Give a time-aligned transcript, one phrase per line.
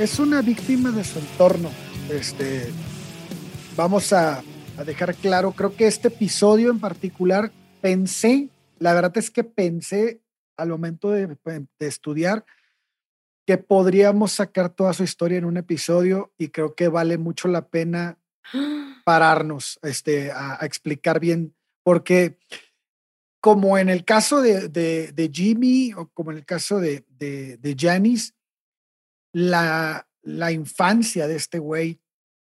[0.00, 1.70] es una víctima de su entorno.
[2.10, 2.70] Este,
[3.76, 4.42] vamos a,
[4.78, 10.22] a dejar claro, creo que este episodio en particular pensé, la verdad es que pensé
[10.56, 12.46] al momento de, de estudiar
[13.46, 17.68] que podríamos sacar toda su historia en un episodio y creo que vale mucho la
[17.68, 18.18] pena
[19.04, 22.38] pararnos este, a, a explicar bien, porque
[23.40, 27.58] como en el caso de, de, de Jimmy o como en el caso de, de,
[27.58, 28.32] de Janice,
[29.32, 32.00] la, la infancia de este güey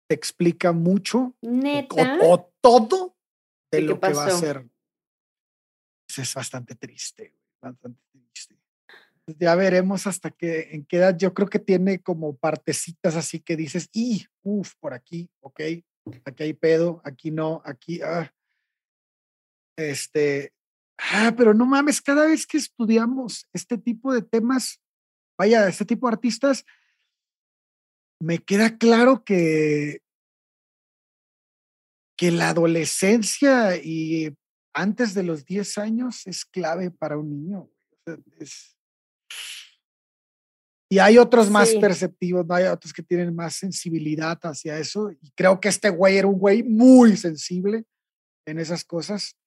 [0.08, 2.18] te explica mucho Neta.
[2.22, 3.16] o, o todo
[3.72, 4.68] de ¿De qué lo que va a ser.
[6.08, 8.58] Pues Es bastante triste, bastante triste.
[9.26, 11.16] Pues Ya veremos hasta que en qué edad.
[11.18, 15.62] Yo creo que tiene como partecitas así que dices, y, uff, por aquí, ok,
[16.26, 18.34] aquí hay pedo, aquí no, aquí, ah.
[19.78, 20.54] Este,
[20.98, 24.82] ah, pero no mames, cada vez que estudiamos este tipo de temas,
[25.40, 26.66] vaya, este tipo de artistas,
[28.22, 30.02] me queda claro que,
[32.18, 34.36] que la adolescencia y
[34.76, 37.70] antes de los 10 años es clave para un niño.
[38.40, 38.76] es-
[40.92, 41.80] Y hay otros más Sí.
[41.80, 42.56] perceptivos, ¿no?
[42.56, 45.12] hay otros que tienen más sensibilidad hacia eso.
[45.12, 47.86] Y creo que este güey era un güey muy sensible
[48.48, 49.38] en esas cosas.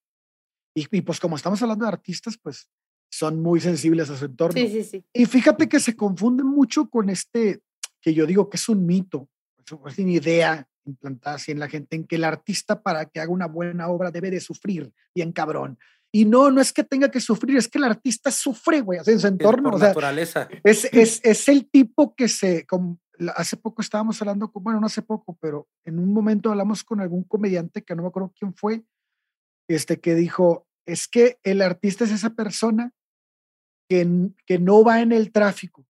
[0.75, 2.69] Y, y pues como estamos hablando de artistas, pues
[3.13, 4.59] son muy sensibles a su entorno.
[4.59, 5.05] Sí, sí, sí.
[5.13, 7.61] Y fíjate que se confunde mucho con este,
[8.01, 11.95] que yo digo que es un mito, es una idea implantada así en la gente,
[11.95, 15.77] en que el artista para que haga una buena obra debe de sufrir bien cabrón.
[16.11, 19.19] Y no, no es que tenga que sufrir, es que el artista sufre, güey, en
[19.19, 19.69] su entorno.
[19.69, 20.49] por O sea, naturaleza.
[20.63, 22.99] es, es, es el tipo que se, como
[23.35, 26.99] hace poco estábamos hablando, con, bueno, no hace poco, pero en un momento hablamos con
[26.99, 28.83] algún comediante que no me acuerdo quién fue,
[29.67, 32.91] este que dijo, es que el artista es esa persona
[34.45, 35.85] que, no va en el tráfico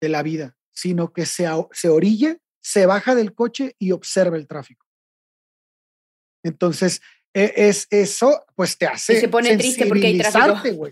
[0.00, 4.46] de la vida, sino que se, se orilla, se baja del coche y observa el
[4.46, 4.86] tráfico.
[6.42, 10.88] Entonces, e- es eso, pues te hace se pone triste porque hay tráfico.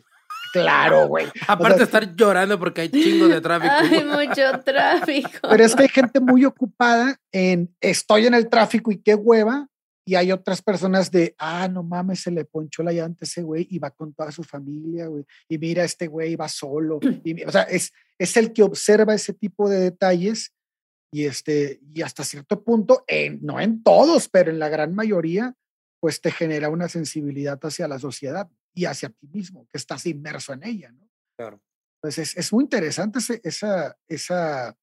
[0.53, 1.27] Claro, güey.
[1.49, 3.73] O Aparte de estar llorando porque hay chingo de tráfico.
[3.75, 5.49] Hay mucho tráfico.
[5.49, 9.67] Pero es que hay gente muy ocupada en estoy en el tráfico y qué hueva.
[10.05, 13.43] Y hay otras personas de, ah, no mames, se le ponchó la llanta a ese
[13.43, 15.25] güey y va con toda su familia, güey.
[15.49, 16.99] Y mira, este güey va solo.
[17.25, 20.53] Y, o sea, es, es el que observa ese tipo de detalles
[21.13, 25.55] y, este, y hasta cierto punto, en, no en todos, pero en la gran mayoría,
[26.01, 30.53] pues te genera una sensibilidad hacia la sociedad y hacia ti mismo, que estás inmerso
[30.53, 31.09] en ella, ¿no?
[31.37, 31.61] Claro.
[32.03, 34.77] Entonces es, es muy interesante ese- esa, esa,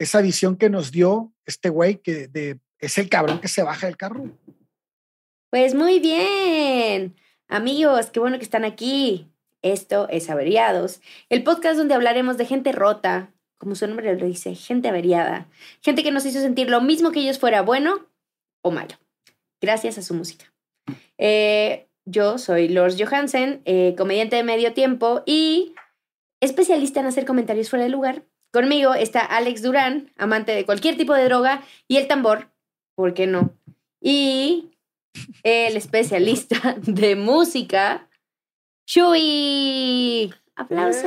[0.00, 3.86] esa visión que nos dio este güey que de, es el cabrón que se baja
[3.86, 4.24] del carro.
[5.50, 7.16] Pues muy bien.
[7.48, 9.28] Amigos, qué bueno que están aquí.
[9.62, 14.56] Esto es Averiados, el podcast donde hablaremos de gente rota, como su nombre lo dice,
[14.56, 15.46] gente averiada,
[15.80, 18.08] gente que nos hizo sentir lo mismo que ellos fuera bueno
[18.60, 18.96] o malo,
[19.60, 20.52] gracias a su música.
[21.16, 25.76] Eh, yo soy Lors Johansen, eh, comediante de medio tiempo y
[26.40, 28.24] especialista en hacer comentarios fuera de lugar.
[28.52, 32.51] Conmigo está Alex Durán, amante de cualquier tipo de droga, y el tambor,
[33.02, 33.52] ¿por qué no?
[34.00, 34.70] Y
[35.42, 38.08] el especialista de música,
[38.86, 40.32] Shui.
[40.54, 41.02] ¡Aplausos!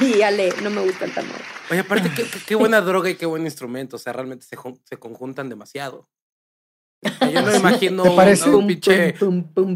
[0.00, 1.34] Y Ale, no me gusta el tambor.
[1.72, 3.96] Oye, aparte, qué, qué- buena droga y qué buen instrumento.
[3.96, 6.08] O sea, realmente se, se conjuntan demasiado.
[7.32, 8.48] Yo no me imagino ¿Te un- parece?
[8.48, 9.12] a un pinche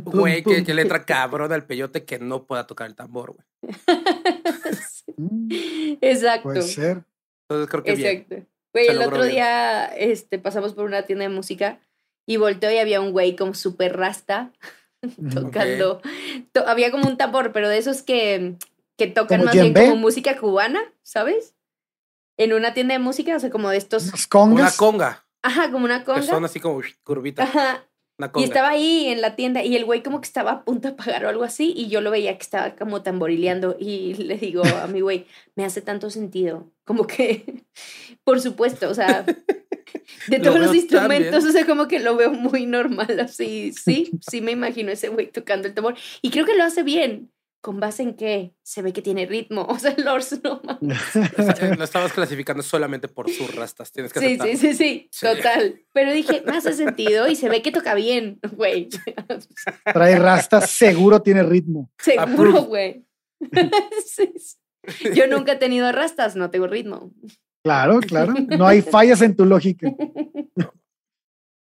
[0.05, 3.47] güey que, que le entra cabrón al peyote que no pueda tocar el tambor, güey.
[5.17, 6.45] Mm, Exacto.
[6.45, 7.03] puede ser.
[7.49, 8.47] Entonces creo que bien.
[8.73, 9.31] Güey, el otro bien.
[9.33, 11.81] día este, pasamos por una tienda de música
[12.27, 14.53] y volteó y había un güey como súper rasta
[15.35, 16.01] tocando.
[16.53, 18.55] to- había como un tambor, pero de esos que,
[18.97, 21.55] que tocan ¿Como más bien como música cubana, ¿sabes?
[22.37, 24.05] En una tienda de música, o sea, como de estos.
[24.05, 24.77] Unas Una congas.
[24.77, 25.27] conga.
[25.43, 26.47] Ajá, como una Que son conga.
[26.47, 27.49] así como uy, curvitas.
[27.49, 27.85] Ajá.
[28.37, 30.95] Y estaba ahí en la tienda y el güey como que estaba a punto de
[30.95, 34.63] pagar o algo así y yo lo veía que estaba como tamborileando y le digo
[34.65, 37.65] a mi güey, me hace tanto sentido, como que,
[38.25, 39.25] por supuesto, o sea,
[40.29, 44.41] de todos los instrumentos, o sea, como que lo veo muy normal, así, sí, sí
[44.41, 47.31] me imagino ese güey tocando el tambor y creo que lo hace bien.
[47.63, 48.55] ¿Con base en qué?
[48.63, 49.67] Se ve que tiene ritmo.
[49.69, 51.17] O sea, Lors no mames.
[51.17, 53.93] Eh, Lo estabas clasificando solamente por sus rastas.
[53.93, 55.27] Tienes que Sí, sí, sí, sí, Sí.
[55.27, 55.83] total.
[55.93, 58.89] Pero dije, me hace sentido y se ve que toca bien, güey.
[59.93, 61.91] Trae rastas, seguro tiene ritmo.
[61.99, 63.07] Seguro, güey.
[64.07, 65.11] Sí, sí.
[65.15, 67.13] Yo nunca he tenido rastas, no tengo ritmo.
[67.63, 68.33] Claro, claro.
[68.57, 69.93] No hay fallas en tu lógica.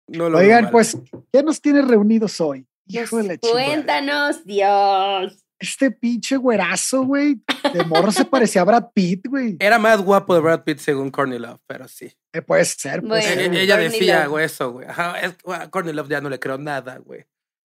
[0.06, 0.96] No lo Oigan, pues,
[1.32, 2.66] ¿qué nos tiene reunidos hoy?
[3.10, 5.44] Pues, cuéntanos, Dios.
[5.60, 9.56] Este pinche güerazo, güey, de morro se parecía a Brad Pitt, güey.
[9.58, 12.12] Era más guapo de Brad Pitt según Courtney Love, pero sí.
[12.32, 13.26] Eh, puede ser, puede Bueno.
[13.42, 13.54] ser.
[13.54, 14.28] Eh, Ella Courtney decía, Love.
[14.30, 14.86] güey, eso, güey.
[14.88, 17.24] Ajá, es- güey, a Courtney Love ya no le creo nada, güey.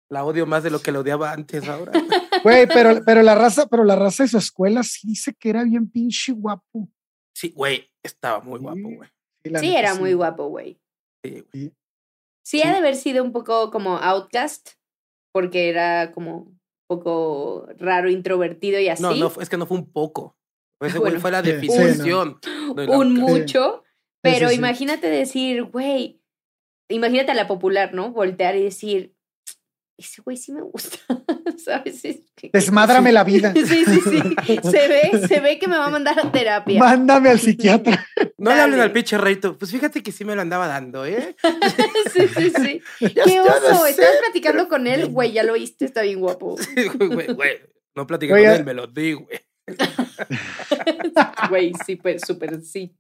[0.10, 1.92] La odio más de lo que la odiaba antes ahora.
[2.44, 5.64] Güey, pero, pero la raza, pero la raza de su escuela sí dice que era
[5.64, 6.88] bien pinche guapo.
[7.36, 8.96] Sí, güey, estaba muy guapo, Sí.
[8.96, 9.10] güey.
[9.60, 10.80] Sí, era muy guapo, güey.
[11.24, 11.74] Sí, güey.
[12.46, 14.72] Sí, ha de haber sido un poco como outcast,
[15.34, 16.55] porque era como
[16.88, 19.02] poco raro, introvertido y así.
[19.04, 20.38] No, no, fue- es que no fue un poco.
[20.82, 21.22] Ese güey Bueno.
[21.22, 22.40] fue la definición.
[22.70, 23.10] un outcast.
[23.18, 24.60] mucho, Sí, pero sí, sí.
[24.60, 26.22] imagínate decir, güey,
[26.90, 28.12] imagínate a la popular, ¿no?
[28.12, 29.16] Voltear y decir,
[29.98, 30.98] ese güey sí me gusta,
[31.64, 32.02] ¿sabes?
[32.54, 33.54] Desmádrame la vida.
[33.66, 34.60] Sí, sí, sí.
[34.64, 36.80] Se ve, se ve que me va a mandar a terapia.
[36.80, 38.06] Mándame al psiquiatra.
[38.38, 38.84] No le hablen Dale.
[38.84, 39.58] al pinche reito.
[39.58, 41.36] Pues fíjate que sí me lo andaba dando, ¿eh?
[42.14, 42.82] Sí, sí, sí.
[43.16, 43.84] Ya- ¿Qué oso?
[43.86, 43.92] sé.
[43.92, 46.56] Estabas platicando con él, güey, ya lo viste, está bien guapo.
[47.10, 47.58] Güey, güey,
[47.96, 49.40] no platiqué Güey, con ya- él, me lo di, güey.
[51.50, 52.96] Güey, sí, pues súper sí.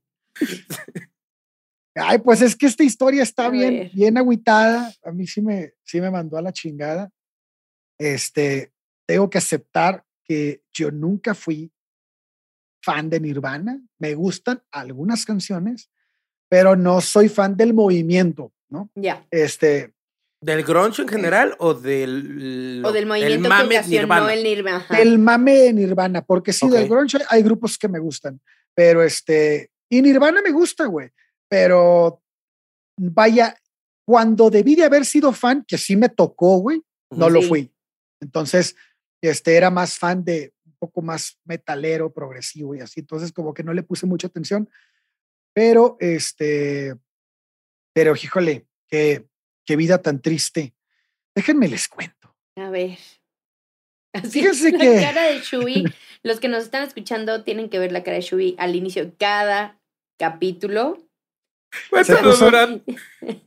[1.95, 4.91] Ay, pues es que esta historia está bien, bien agüitada.
[5.03, 7.09] A mí sí me, sí me mandó a la chingada.
[7.99, 8.71] Este,
[9.07, 11.71] tengo que aceptar que yo nunca fui
[12.83, 13.81] fan de Nirvana.
[13.99, 15.89] Me gustan algunas canciones,
[16.49, 18.89] pero no soy fan del movimiento, ¿no?
[18.95, 19.25] Ya.
[19.31, 19.95] Este,
[20.41, 22.83] ¿Del grunge en general o del.
[22.85, 24.33] O del el movimiento que mame ocasionó Nirvana?
[24.33, 24.77] el Nirvana.
[24.77, 25.01] ajá.
[25.01, 28.39] el mame de Nirvana, porque sí, del grunge hay grupos que me gustan,
[28.75, 31.09] pero este, y Nirvana me gusta, güey,
[31.49, 32.21] pero
[32.97, 33.55] vaya,
[34.05, 36.81] cuando debí de haber sido fan, que sí me tocó, güey,
[37.11, 37.71] no lo fui.
[38.21, 38.75] Entonces,
[39.21, 43.63] este, era más fan de un poco más metalero, progresivo y así, entonces como que
[43.63, 44.69] no le puse mucha atención,
[45.53, 46.95] pero este,
[47.93, 49.25] pero híjole, qué,
[49.65, 50.75] qué vida tan triste.
[51.33, 52.35] Déjenme les cuento.
[52.57, 52.97] A ver.
[54.13, 55.83] Así Fíjense es la que- cara de Shui.
[56.23, 59.13] Los que nos están escuchando tienen que ver la cara de Shui al inicio de
[59.13, 59.79] cada
[60.17, 61.04] capítulo.
[61.89, 62.83] Cuéntanos, Durán.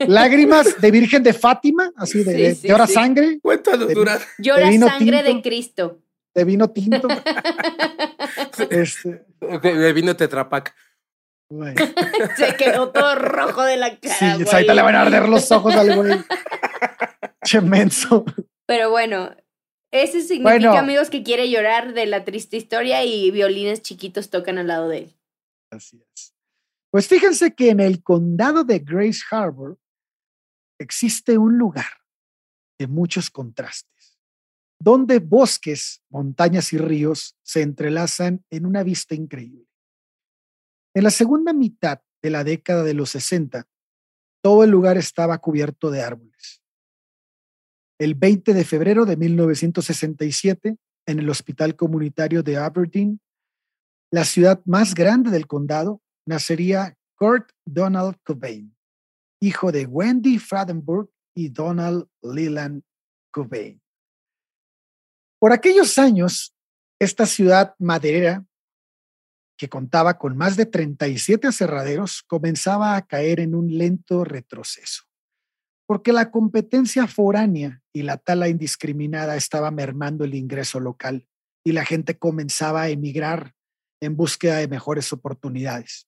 [0.01, 2.93] Lágrimas de Virgen de Fátima, así de, Sí, de- sí, llora sí.
[2.95, 4.19] sangre, Cuéntanos, De- Durán.
[4.39, 5.43] Llora vino sangre de tinto.
[5.43, 5.99] Cristo.
[6.35, 7.09] de vino tinto.
[8.71, 9.25] este,
[9.63, 10.75] De vino Tetrapac.
[12.37, 14.15] Se quedó todo rojo de la cara.
[14.15, 14.47] Sí, güey.
[14.55, 16.19] ahorita le van a arder los ojos al güey.
[17.45, 18.25] Che menso.
[18.67, 19.35] Pero bueno,
[19.91, 20.73] eso significa, Bueno.
[20.77, 24.99] amigos, que quiere llorar de la triste historia y violines chiquitos tocan al lado de
[24.99, 25.17] él.
[25.71, 26.35] Así es.
[26.91, 29.79] Pues fíjense que en el condado de Grace Harbor
[30.79, 32.03] existe un lugar
[32.79, 34.19] de muchos contrastes,
[34.81, 39.67] donde bosques, montañas y ríos se entrelazan en una vista increíble.
[40.95, 43.69] En la segunda mitad de la década de los 60,
[44.43, 46.63] todo el lugar estaba cubierto de árboles.
[47.99, 50.77] El 20 de febrero de 1967,
[51.07, 53.21] en el Hospital Comunitario de Aberdeen,
[54.11, 58.77] la ciudad más grande del condado, nacería Kurt Donald Cobain,
[59.41, 62.83] hijo de Wendy Fradenburg y Donald Leland
[63.33, 63.81] Cobain.
[65.41, 66.55] Por aquellos años,
[67.01, 68.45] esta ciudad maderera,
[69.57, 75.05] que contaba con más de 37 aserraderos, comenzaba a caer en un lento retroceso,
[75.87, 81.27] porque la competencia foránea y la tala indiscriminada estaba mermando el ingreso local
[81.65, 83.55] y la gente comenzaba a emigrar
[84.01, 86.08] en búsqueda de mejores oportunidades.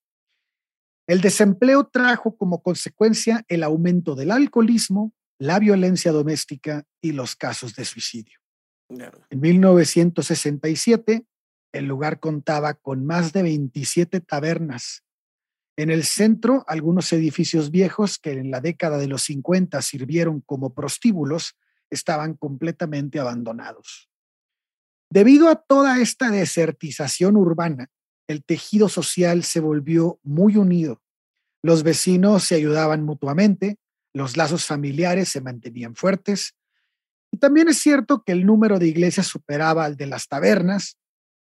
[1.11, 7.75] El desempleo trajo como consecuencia el aumento del alcoholismo, la violencia doméstica y los casos
[7.75, 8.39] de suicidio.
[8.87, 11.25] En 1967,
[11.73, 15.03] el lugar contaba con más de 27 tabernas.
[15.75, 20.73] En el centro, algunos edificios viejos que en la década de los 50 sirvieron como
[20.73, 21.57] prostíbulos
[21.89, 24.09] estaban completamente abandonados.
[25.09, 27.89] Debido a toda esta desertización urbana,
[28.31, 31.01] el tejido social se volvió muy unido.
[31.63, 33.77] Los vecinos se ayudaban mutuamente,
[34.13, 36.55] los lazos familiares se mantenían fuertes,
[37.31, 40.97] y también es cierto que el número de iglesias superaba al de las tabernas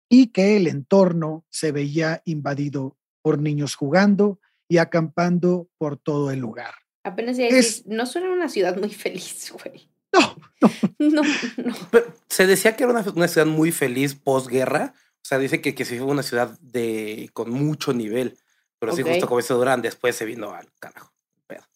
[0.09, 6.39] y que el entorno se veía invadido por niños jugando y acampando por todo el
[6.39, 6.73] lugar.
[7.03, 9.89] Apenas iba a Es- no suena una ciudad muy feliz, güey.
[10.13, 10.35] No,
[10.99, 11.21] No,
[11.57, 11.73] no.
[11.91, 14.93] Pero se decía que era una, una ciudad muy feliz posguerra.
[15.27, 18.37] O sea, dice que, que sí fue una ciudad de, con mucho nivel.
[18.79, 19.09] Pero sí, Ok.
[19.09, 21.11] justo como dice Durán, después se vino al carajo.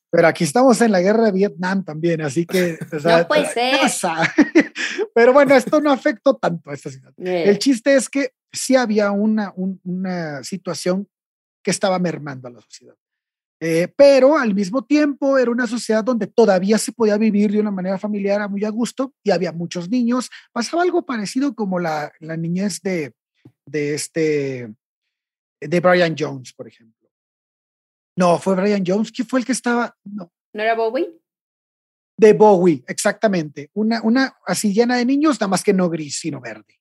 [0.09, 2.79] pero aquí estamos en la guerra de Vietnam también, así que...
[2.93, 3.77] o sea, No puede ser.
[3.81, 4.15] pasa.
[5.13, 7.11] Pero bueno, esto no afectó tanto a esta ciudad.
[7.17, 11.09] Eh, El chiste es que sí había una, un- una situación
[11.61, 12.95] que estaba mermando a la sociedad.
[13.59, 17.69] Eh, pero al mismo tiempo era una sociedad donde todavía se podía vivir de una
[17.71, 20.29] manera familiar muy a gusto y había muchos niños.
[20.53, 23.13] Pasaba algo parecido como la, la niñez de,
[23.65, 24.73] de este,
[25.59, 27.09] de Brian Jones, por ejemplo.
[28.15, 29.11] No, fue Brian Jones.
[29.11, 29.95] ¿Quién fue el que estaba?
[30.03, 30.31] No.
[30.53, 31.09] ¿No era Bowie?
[32.17, 33.69] De Bowie, exactamente.
[33.73, 36.79] Una, una así llena de niños, nada más que no gris, sino verde.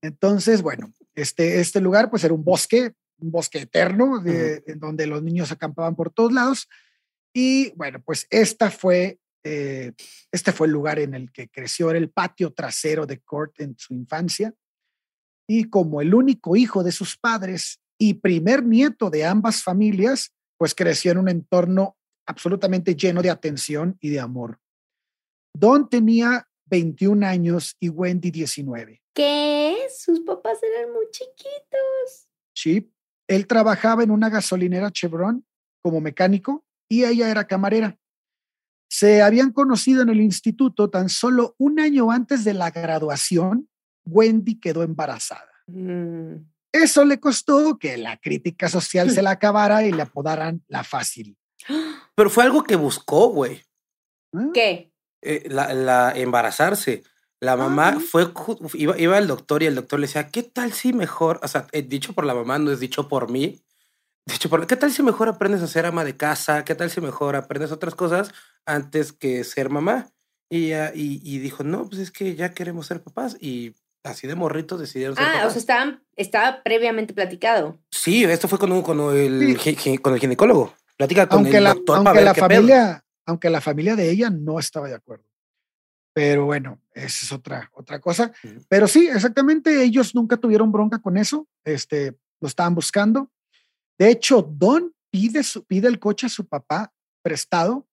[0.00, 5.06] Entonces, bueno, este, este lugar pues era un bosque, un bosque eterno, de, en donde
[5.06, 6.68] los niños acampaban por todos lados.
[7.34, 9.92] Y bueno, pues esta fue, eh,
[10.30, 13.76] este fue el lugar en el que creció, era el patio trasero de Kurt en
[13.76, 14.54] su infancia.
[15.48, 20.74] Y como el único hijo de sus padres y primer nieto de ambas familias, pues
[20.74, 21.96] creció en un entorno
[22.26, 24.60] absolutamente lleno de atención y de amor.
[25.54, 29.02] Don tenía 21 años y Wendy 19.
[29.14, 29.76] ¿Qué?
[29.94, 32.28] Sus papás eran muy chiquitos.
[32.54, 32.92] Sí,
[33.28, 35.44] él trabajaba en una gasolinera Chevron
[35.82, 37.98] como mecánico y ella era camarera.
[38.88, 43.68] Se habían conocido en el instituto tan solo un año antes de la graduación.
[44.04, 45.50] Wendy quedó embarazada.
[45.66, 46.36] Mm.
[46.72, 51.36] Eso le costó que la crítica social se la acabara y le apodaran la fácil.
[52.14, 53.62] Pero fue algo que buscó, güey.
[54.34, 54.48] ¿Ah?
[54.54, 54.92] ¿Qué?
[55.20, 57.04] Eh, la, embarazarse.
[57.40, 58.00] La mamá ah.
[58.00, 58.32] fue,
[58.74, 61.66] iba, iba al doctor y el doctor le decía, ¿qué tal si mejor, o sea,
[61.72, 63.60] eh, dicho por la mamá, no es dicho por mí,
[64.26, 66.64] dicho por, ¿qué tal si mejor aprendes a ser ama de casa?
[66.64, 68.32] ¿Qué tal si mejor aprendes otras cosas
[68.64, 70.08] antes que ser mamá?
[70.48, 74.34] Y, y, y dijo, no, pues es que ya queremos ser papás y así de
[74.34, 77.78] morritos decidieron ser Ah, o sea, estaban, estaba previamente platicado.
[77.90, 79.58] Sí, esto fue con, con, el,
[80.00, 80.74] con el ginecólogo.
[80.96, 84.58] Platica con aunque el la, doctor aunque la familia, aunque la familia de ella no
[84.58, 85.24] estaba de acuerdo.
[86.14, 88.32] Pero bueno, esa es otra, otra cosa.
[88.68, 91.48] Pero sí, exactamente, ellos nunca tuvieron bronca con eso.
[91.64, 93.30] Este, lo estaban buscando.
[93.98, 96.92] De hecho, Don pide, su, pide el coche a su papá
[97.22, 97.86] prestado,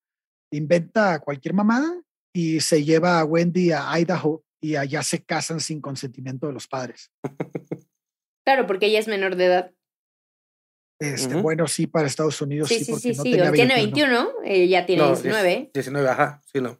[0.51, 2.01] inventa cualquier mamada
[2.33, 6.67] y se lleva a Wendy a Idaho y allá se casan sin consentimiento de los
[6.67, 7.11] padres.
[8.45, 9.71] Claro, porque ella es menor de edad.
[10.99, 12.83] Este, Bueno, sí, para Estados Unidos sí.
[12.83, 15.71] Sí, sí, sí, tiene 21, ella tiene 19.
[15.73, 16.77] 19, ajá, sí, no.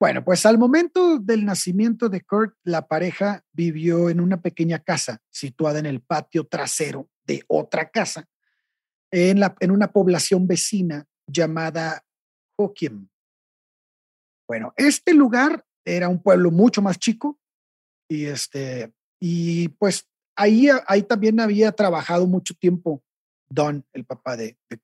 [0.00, 5.20] Bueno, pues al momento del nacimiento de Kurt, la pareja vivió en una pequeña casa
[5.30, 8.28] situada en el patio trasero de otra casa,
[9.10, 12.04] en, la, en una población vecina llamada
[12.56, 13.08] Hokiem.
[14.46, 15.64] Bueno, este lugar
[15.96, 17.38] era un pueblo mucho más chico
[18.08, 23.02] y este y pues ahí, ahí también había trabajado mucho tiempo
[23.50, 24.78] Don, el papá de, de.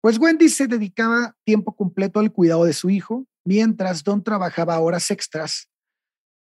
[0.00, 5.10] Pues Wendy se dedicaba tiempo completo al cuidado de su hijo, mientras Don trabajaba horas
[5.10, 5.68] extras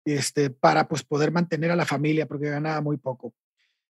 [0.04, 3.32] este, para pues, poder mantener a la familia porque ganaba muy poco.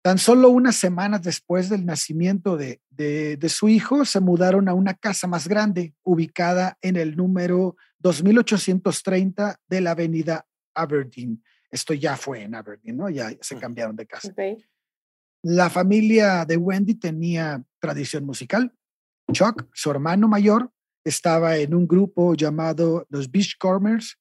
[0.03, 4.75] Tan solo unas semanas después del nacimiento de, de, de, su hijo, se mudaron a
[4.75, 11.43] una casa más grande, ubicada en el número 2830 de la avenida Aberdeen.
[11.71, 13.11] Esto ya fue en Aberdeen, ¿no?
[13.11, 14.33] Ya se cambiaron de casa.
[15.43, 18.73] La familia de Wendy tenía tradición musical.
[19.33, 20.73] Chuck, su hermano mayor,
[21.05, 24.19] estaba en un grupo llamado los Beachcombers.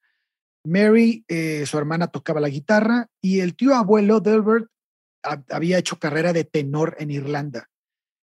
[0.64, 4.68] Mary, eh, su hermana, tocaba la guitarra y el tío abuelo Delbert
[5.50, 7.70] había hecho carrera de tenor en Irlanda.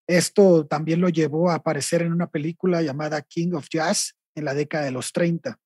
[0.07, 4.55] Esto también lo llevó a aparecer en una película llamada King of Jazz en la
[4.55, 5.59] década de los 30.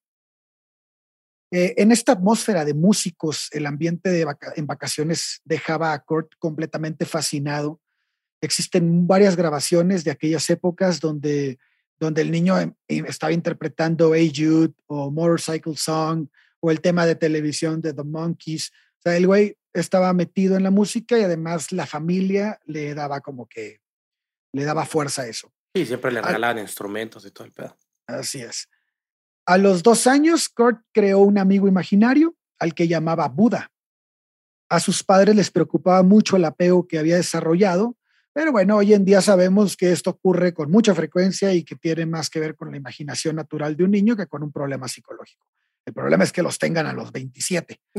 [1.51, 4.27] Eh, en esta atmósfera de músicos, el ambiente de
[4.57, 7.81] en vacaciones dejaba a Kurt completamente fascinado.
[8.43, 11.59] Existen varias grabaciones de aquellas épocas donde,
[11.99, 16.29] donde el niño em, em, estaba interpretando Hey Jude o Motorcycle Song
[16.61, 18.71] o el tema de televisión de The Monkeys.
[18.99, 23.21] O sea, el güey estaba metido en la música y además la familia le daba
[23.21, 23.81] como que,
[24.53, 25.53] le daba fuerza a eso.
[25.75, 27.77] Sí, siempre le regalaban instrumentos y todo el pedo.
[28.07, 28.69] Así es.
[29.47, 33.71] A los dos años, Kurt creó un amigo imaginario al que llamaba Buda.
[34.69, 37.97] A sus padres les preocupaba mucho el apego que había desarrollado,
[38.33, 42.05] pero bueno, hoy en día sabemos que esto ocurre con mucha frecuencia y que tiene
[42.05, 45.47] más que ver con la imaginación natural de un niño que con un problema psicológico.
[45.87, 47.81] El problema es que los tengan a los 27.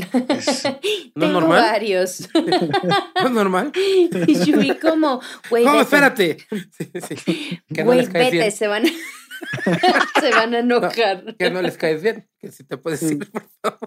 [1.15, 1.61] ¿No es normal?
[1.61, 2.29] varios.
[2.33, 3.71] ¿No es normal?
[3.75, 5.65] Y yo vi como, güey.
[5.65, 6.37] No, espérate.
[7.73, 8.51] Que no les vete, bien.
[8.51, 8.89] se van a...
[10.19, 11.35] Se van a enojar.
[11.37, 13.79] que no les caes bien, que si te puedes decir, por favor.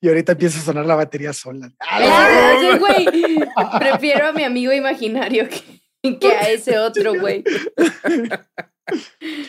[0.00, 1.70] Y ahorita empieza a sonar la batería sola.
[2.58, 3.06] Oye, güey,
[3.78, 7.44] prefiero a mi amigo imaginario que, que a ese otro, güey.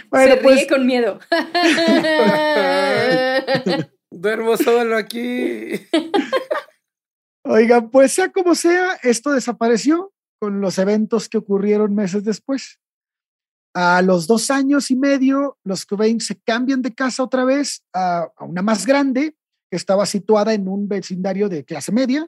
[0.09, 1.19] Bueno, Se ríe pues con miedo.
[4.11, 5.71] Duermo solo aquí.
[7.43, 12.79] Oiga, pues sea como sea, esto desapareció con los eventos que ocurrieron meses después.
[13.73, 18.27] A los dos años y medio, los Cobain se cambian de casa otra vez a,
[18.39, 19.35] una más grande,
[19.69, 22.27] que estaba situada en un vecindario de clase media.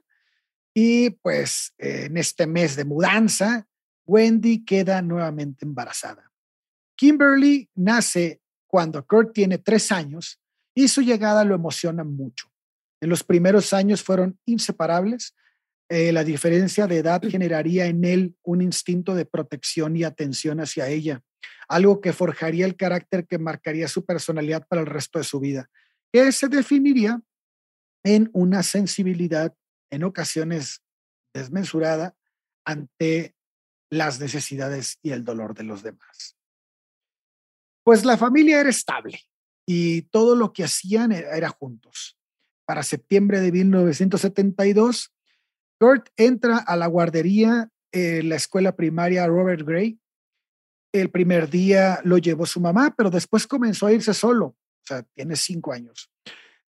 [0.74, 3.68] Y pues en este mes de mudanza,
[4.06, 6.29] Wendy queda nuevamente embarazada.
[7.00, 10.42] Kimberly nace cuando Kurt tiene tres años
[10.76, 12.52] y su llegada lo emociona mucho.
[13.02, 15.34] En los primeros años fueron inseparables.
[15.88, 20.90] Eh, la diferencia de edad generaría en él un instinto de protección y atención hacia
[20.90, 21.24] ella
[21.70, 25.70] algo que forjaría el carácter que marcaría su personalidad para el resto de su vida,
[26.12, 27.22] que se definiría
[28.04, 29.56] en una sensibilidad
[29.92, 30.82] en ocasiones
[31.34, 32.16] desmesurada
[32.66, 33.36] ante
[33.92, 36.39] las necesidades y el dolor de los demás.
[37.90, 39.20] Pues la familia era estable
[39.68, 42.16] y todo lo que hacían e-, era, juntos.
[42.68, 45.12] Para septiembre de 1972,
[45.80, 50.00] Kurt entra a la guardería en la escuela primaria Robert Gray
[50.92, 54.46] el primer día lo llevó su mamá, pero después comenzó a irse solo.
[54.46, 56.12] O sea, tiene cinco años.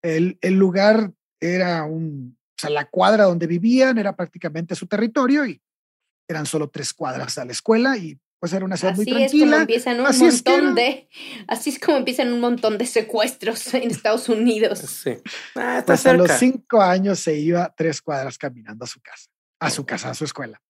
[0.02, 5.46] El, el lugar era un, o sea, la cuadra donde vivían era prácticamente su territorio
[5.46, 5.62] y
[6.26, 9.26] eran solo tres cuadras a la escuela y pues era una ciudad muy tranquila.
[9.26, 11.08] Es como empiezan un montón de,
[11.46, 14.80] así es como empiezan un montón de secuestros en Estados Unidos.
[14.80, 15.12] Sí.
[15.54, 19.30] Ah, pues a los cinco años se iba tres cuadras caminando a su casa,
[19.60, 20.60] a su casa, a su escuela.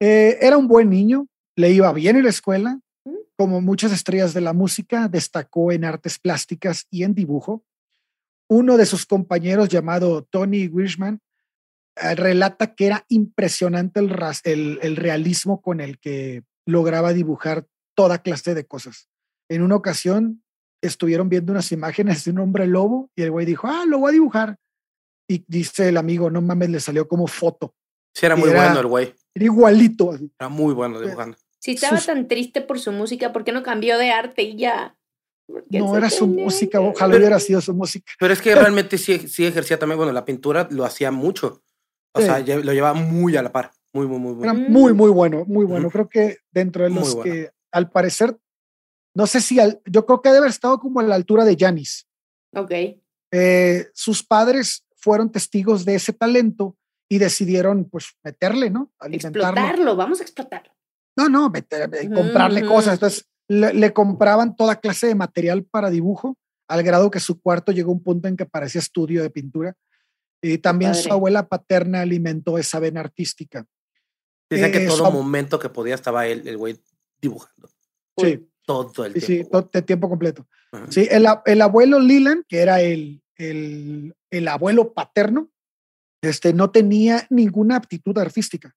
[0.00, 2.78] Eh, era un buen niño, le iba bien en la escuela,
[3.38, 7.64] como muchas estrellas de la música, destacó en artes plásticas y en dibujo.
[8.50, 11.22] Uno de sus compañeros, llamado Tony Wishman,
[11.96, 18.54] eh, relata que era impresionante el, el, realismo con el que lograba dibujar toda clase
[18.54, 19.08] de cosas.
[19.48, 20.42] En una ocasión
[20.82, 24.10] estuvieron viendo unas imágenes de un hombre lobo y el güey dijo, ah, lo voy
[24.10, 24.58] a dibujar.
[25.28, 27.74] Y dice el amigo, no mames, le salió como foto.
[28.14, 29.14] Sí, era muy bueno el güey.
[29.34, 30.14] Era igualito.
[30.38, 31.36] Era muy bueno dibujando.
[31.58, 34.96] Si estaba tan triste por su música, ¿por qué no cambió de arte y ya?
[35.70, 38.12] No era su música, ojalá hubiera sido su música.
[38.18, 41.62] Pero es que realmente sí, sí ejercía también, bueno, la pintura lo hacía mucho.
[42.12, 43.72] O sea, lo llevaba muy a la par.
[43.96, 44.52] Muy, muy, muy bueno.
[44.52, 45.90] Era muy, muy bueno, muy bueno.
[45.90, 48.36] Creo que dentro de los que, al parecer,
[49.14, 49.56] no sé si,
[49.86, 52.06] yo creo que debe haber estado como a la altura de Janis.
[52.54, 52.72] Ok.
[53.32, 56.76] Eh, sus padres fueron testigos de ese talento
[57.08, 58.92] y decidieron, pues, meterle, ¿no?
[58.98, 59.48] Alimentarlo.
[59.48, 60.72] Explotarlo, vamos a explotarlo.
[61.16, 62.94] No, no, eh, comprarle cosas.
[62.94, 66.36] Entonces, le, compraban toda clase de material para dibujo,
[66.68, 69.74] al grado que su cuarto llegó a un punto en que parecía estudio de pintura.
[70.42, 73.64] Y también su abuela paterna alimentó esa vena artística.
[74.48, 76.78] Dice que todo momento que podía estaba él, el güey,
[77.20, 77.68] dibujando.
[78.16, 78.48] Sí.
[78.64, 79.26] Todo el tiempo.
[79.26, 80.46] Sí, todo el tiempo completo.
[80.90, 85.50] Sí, el, el, abuelo Leland, que era el, el, el, abuelo paterno,
[86.20, 88.74] este, no tenía ninguna aptitud artística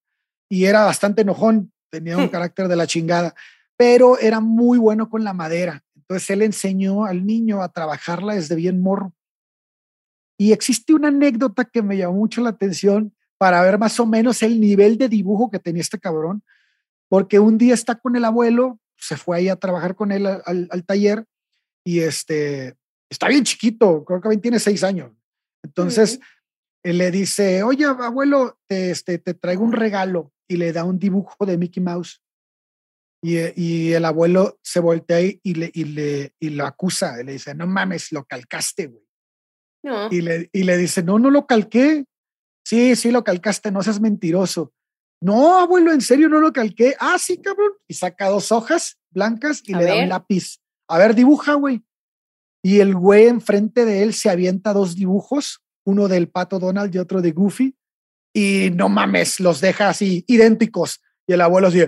[0.48, 3.34] y era bastante enojón tenía un carácter de la chingada,
[3.76, 5.84] pero era muy bueno con la madera.
[5.94, 9.12] Entonces él enseñó al niño a trabajarla desde bien morro.
[10.38, 14.42] Y existe una anécdota que me llamó mucho la atención para ver más o menos
[14.42, 16.44] el nivel de dibujo que tenía este cabrón,
[17.08, 20.84] porque un día está con el abuelo, se fue ahí a trabajar con él al,
[20.84, 21.24] taller
[21.82, 22.76] y este,
[23.08, 25.12] está bien chiquito, creo que tiene seis años.
[25.62, 26.20] Entonces,
[26.82, 31.46] él le dice, oye, abuelo, este, te traigo un regalo y le da un dibujo
[31.46, 32.22] de Mickey Mouse.
[33.22, 37.18] Y, y el abuelo se voltea y le, y le y lo acusa.
[37.22, 39.04] Y le dice, no mames, lo calcaste, güey.
[39.82, 40.08] No.
[40.10, 42.04] Y, le, y le dice, no, no lo calqué.
[42.70, 44.72] Sí, sí lo calcaste, no seas mentiroso.
[45.20, 46.94] No, abuelo, en serio no lo calqué.
[47.00, 47.72] Ah, sí, cabrón.
[47.88, 50.60] Y saca dos hojas blancas y le da un lápiz.
[50.88, 51.82] A ver, dibuja, güey.
[52.62, 56.98] Y el güey enfrente de él se avienta dos dibujos, uno del pato Donald y
[56.98, 57.74] otro de Goofy
[58.32, 61.00] y no mames, los deja así idénticos.
[61.26, 61.80] Y el abuelo así,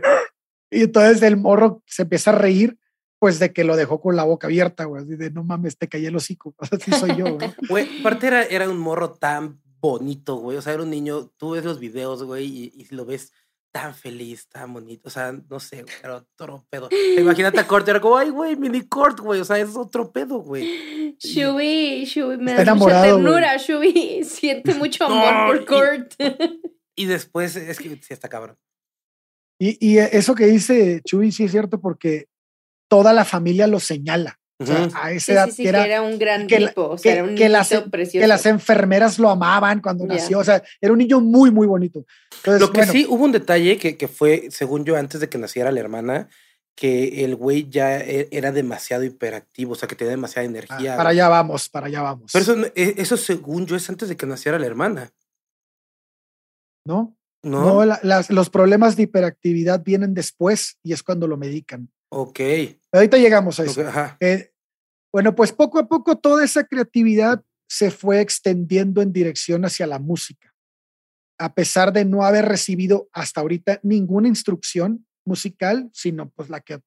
[0.68, 2.77] y entonces el morro se empieza a reír,
[3.21, 5.88] pues de que lo dejó con la boca abierta, güey, así de no mames, te
[5.88, 7.55] callé el hocico, así soy yo, güey.
[7.68, 11.51] Güey, aparte era, era un morro tan bonito, güey, o sea, era un niño, tú
[11.51, 13.33] ves los videos, güey, y, y lo ves
[13.73, 15.09] tan feliz, tan bonito.
[15.09, 16.88] O sea, no sé, era otro pedo.
[17.18, 19.40] Imagínate a Kurt, era como, ay, güey, mini Kurt, güey.
[19.40, 21.16] O sea, es otro pedo, güey.
[21.18, 23.57] Shubi, Shubi, me da mucha ternura.
[23.57, 26.14] Shubi siente mucho amor por Kurt.
[26.95, 28.59] Y, después, es que sí está cabrón.
[29.59, 32.27] Y, y eso que dice Shubi sí es cierto porque
[32.87, 34.41] toda la familia lo señala.
[34.62, 37.48] O sea, a esa edad que era, un gran tipo, o sea, era un que
[37.48, 38.22] las, precioso.
[38.22, 42.05] que las enfermeras lo amaban cuando nació, o sea, era un niño muy, muy bonito.
[42.44, 45.70] lo que sí, hubo un detalle que, que, fue, según yo, antes de que naciera
[45.70, 46.29] la hermana,
[46.75, 50.96] que el güey ya e, era demasiado hiperactivo, o sea, que tenía demasiada ah, energía.
[50.96, 52.33] para allá vamos, para allá vamos.
[52.33, 55.12] Pero eso, e, eso, según yo, es antes de que naciera la hermana.
[56.85, 57.16] ¿No?
[57.44, 57.85] No,
[58.29, 61.90] los problemas de hiperactividad vienen después y es cuando lo medican.
[62.09, 62.40] Ok.
[62.92, 63.83] Ahorita llegamos a eso.
[64.20, 64.51] Eh,
[65.12, 69.98] bueno, pues poco a poco toda esa creatividad se fue extendiendo en dirección hacia la
[69.98, 70.55] música.
[71.38, 76.81] A pesar de no haber recibido hasta ahorita ninguna instrucción musical, sino pues la que,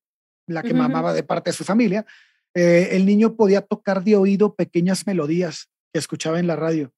[0.48, 2.06] la que mamaba de parte de su familia,
[2.54, 6.94] eh, el niño podía tocar de oído pequeñas melodías que escuchaba en la radio.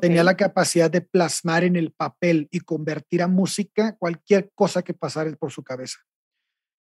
[0.00, 4.94] Tenía la capacidad de plasmar en el papel y convertir a música cualquier cosa que
[4.94, 5.98] pasara por su cabeza.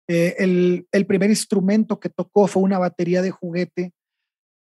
[0.09, 3.93] Eh, el, el, primer instrumento que tocó fue una batería de juguete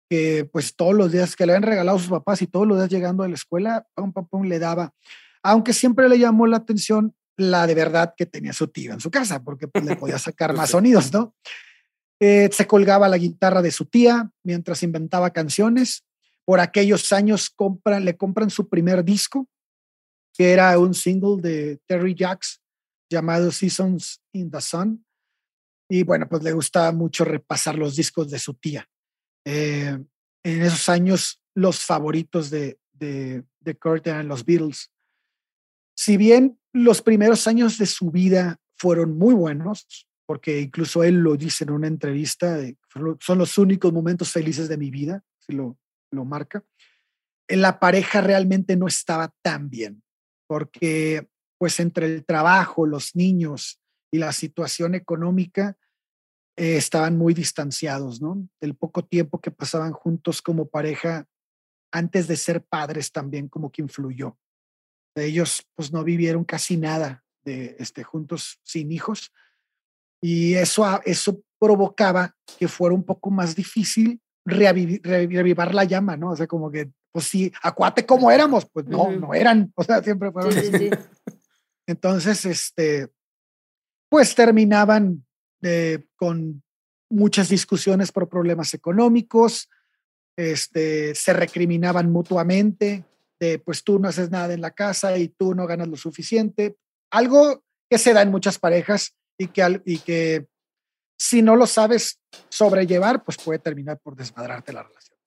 [0.09, 2.89] que pues todos los días que le habían regalado sus papás y todos los días
[2.89, 4.95] llegando a la escuela, pum, pum, pum, le daba.
[5.43, 9.11] Aunque siempre le llamó la atención la de verdad que tenía su tío en su
[9.11, 11.35] casa, porque pues, le podía sacar más sonidos, ¿no?
[12.21, 16.05] Eh, se colgaba la guitarra de su tía mientras inventaba canciones
[16.45, 19.49] por aquellos años compran, le compran su primer disco,
[20.35, 22.61] que era un single de Terry Jacks
[23.11, 25.04] llamado Seasons in the Sun.
[25.95, 28.91] Y bueno, pues le gustaba mucho repasar los discos de su tía.
[29.45, 29.97] Eh,
[30.43, 34.91] en esos años, los favoritos de, de, de Kurt eran los Beatles.
[35.97, 41.37] Si bien los primeros años de su vida fueron muy buenos, porque incluso él lo
[41.37, 42.59] dice en una entrevista,
[43.21, 45.79] son los únicos momentos felices de mi vida, si lo,
[46.11, 46.65] lo marca,
[47.47, 50.03] la pareja realmente no estaba tan bien,
[50.49, 53.81] porque pues entre el trabajo, los niños
[54.11, 55.79] y la situación económica
[56.57, 58.49] eh, estaban muy distanciados, ¿no?
[58.61, 61.27] El poco tiempo que pasaban juntos como pareja
[61.93, 64.39] antes de ser padres también como que influyó.
[65.17, 69.33] Ellos pues no vivieron casi nada de este, juntos sin hijos
[70.21, 76.31] y eso, eso provocaba que fuera un poco más difícil reavivar la llama, ¿no?
[76.31, 80.03] O sea, como que, pues sí, acuate como éramos, pues no, no eran, o sea,
[80.03, 80.91] siempre fueron así.
[81.87, 83.11] Entonces, este,
[84.09, 85.24] pues terminaban
[85.65, 86.63] eh, con
[87.11, 89.71] muchas discusiones por problemas económicos,
[90.37, 93.05] este, se recriminaban mutuamente,
[93.41, 96.77] de pues tú no haces nada en la casa y tú no ganas lo suficiente,
[97.11, 100.47] algo que se da en muchas parejas y que, y que
[101.19, 105.19] si no lo sabes sobrellevar, pues puede terminar por desmadrarte la relación.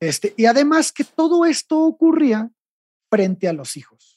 [0.00, 2.50] Este, y además que todo esto ocurría
[3.10, 4.11] frente a los hijos.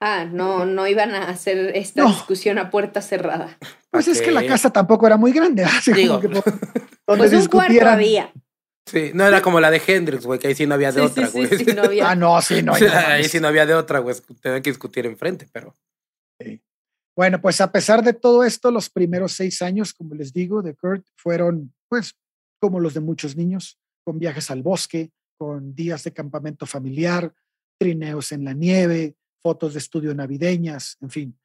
[0.00, 3.56] Ah, no, no iban a hacer esta discusión a puerta cerrada.
[3.90, 5.64] Pues es que la casa tampoco era muy grande.
[5.64, 6.28] Así Digo, que,
[7.06, 8.32] pues un cuarto había.
[8.88, 11.28] Sí, no era como la de Hendrix, güey, que ahí sí no había de otra,
[11.28, 11.48] güey.
[11.48, 12.10] Sí, no había.
[12.10, 12.74] Ah, no, sí, no.
[13.06, 14.14] ahí sí no había de otra, güey.
[14.40, 15.74] Tenían que discutir enfrente, pero.
[16.38, 16.62] Sí.
[17.16, 20.74] Bueno, pues a pesar de todo esto, los primeros seis años, como les digo, de
[20.74, 22.14] Kurt fueron, pues,
[22.60, 27.34] como los de muchos niños, con viajes al bosque, con días de campamento familiar,
[27.78, 31.38] trineos en la nieve, fotos de estudio navideñas, en fin.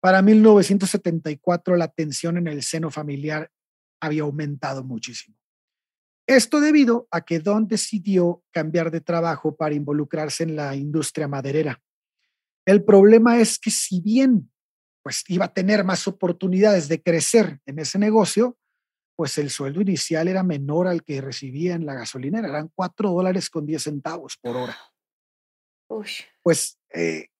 [0.00, 3.50] Para 1974 la tensión en el seno familiar
[4.00, 5.34] había aumentado muchísimo.
[6.26, 11.80] Esto debido a que Don decidió cambiar de trabajo para involucrarse en la industria maderera.
[12.66, 14.52] El problema es que si bien
[15.02, 18.58] pues iba a tener más oportunidades de crecer en ese negocio,
[19.16, 23.48] pues el sueldo inicial era menor al que recibía en la gasolinera, eran cuatro dólares
[23.48, 24.76] con diez centavos por hora.
[26.42, 27.30] Pues eh,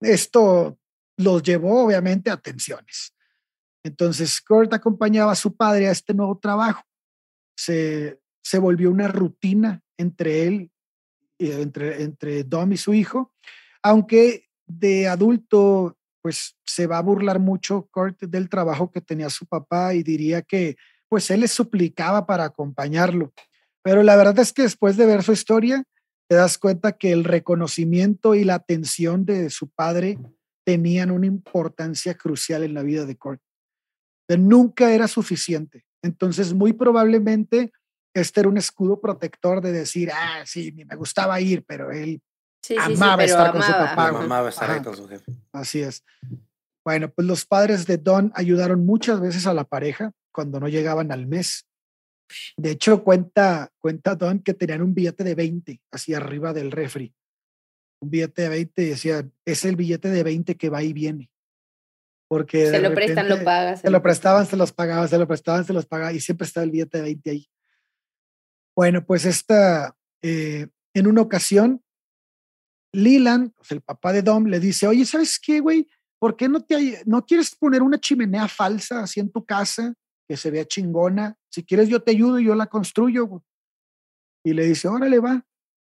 [0.00, 0.78] esto
[1.16, 3.14] los llevó obviamente a tensiones.
[3.84, 6.82] Entonces, Kurt acompañaba a su padre a este nuevo trabajo.
[7.56, 10.70] Se, se volvió una rutina entre él,
[11.38, 13.32] eh, entre, entre Dom y su hijo,
[13.82, 19.46] aunque de adulto pues se va a burlar mucho Kurt del trabajo que tenía su
[19.46, 20.76] papá y diría que
[21.08, 23.32] pues él le suplicaba para acompañarlo.
[23.82, 25.84] Pero la verdad es que después de ver su historia,
[26.28, 30.18] te das cuenta que el reconocimiento y la atención de su padre
[30.64, 33.40] tenían una importancia crucial en la vida de Kurt.
[34.28, 35.84] nunca era suficiente.
[36.02, 37.72] Entonces, muy probablemente
[38.16, 42.20] este era un escudo protector de decir, ah, sí, me gustaba ir, pero él
[42.78, 44.08] amaba estar con su papá.
[44.08, 45.32] Amaba estar con su jefe.
[45.52, 46.02] Así es.
[46.84, 51.12] Bueno, pues los padres de Don ayudaron muchas veces a la pareja cuando no llegaban
[51.12, 51.65] al mes.
[52.56, 57.14] De hecho, cuenta, cuenta Don que tenían un billete de 20 así arriba del refri.
[58.00, 61.30] Un billete de 20 y decía, es el billete de 20 que va y viene.
[62.28, 63.80] Porque se lo prestan, lo pagas.
[63.80, 66.64] Se, lo prestaban, se los pagaban, se lo prestaban, se los pagaban y siempre estaba
[66.64, 67.48] el billete de 20 ahí.
[68.74, 71.82] Bueno, pues esta, eh, en una ocasión,
[72.92, 75.88] Leland, el papá de Dom, le dice, oye, ¿sabes qué, güey?
[76.18, 79.94] ¿Por qué no, te, no quieres poner una chimenea falsa así en tu casa
[80.28, 81.36] que se vea chingona?
[81.50, 83.44] Si quieres yo te ayudo y yo la construyo.
[84.44, 85.44] Y le dice, órale, va,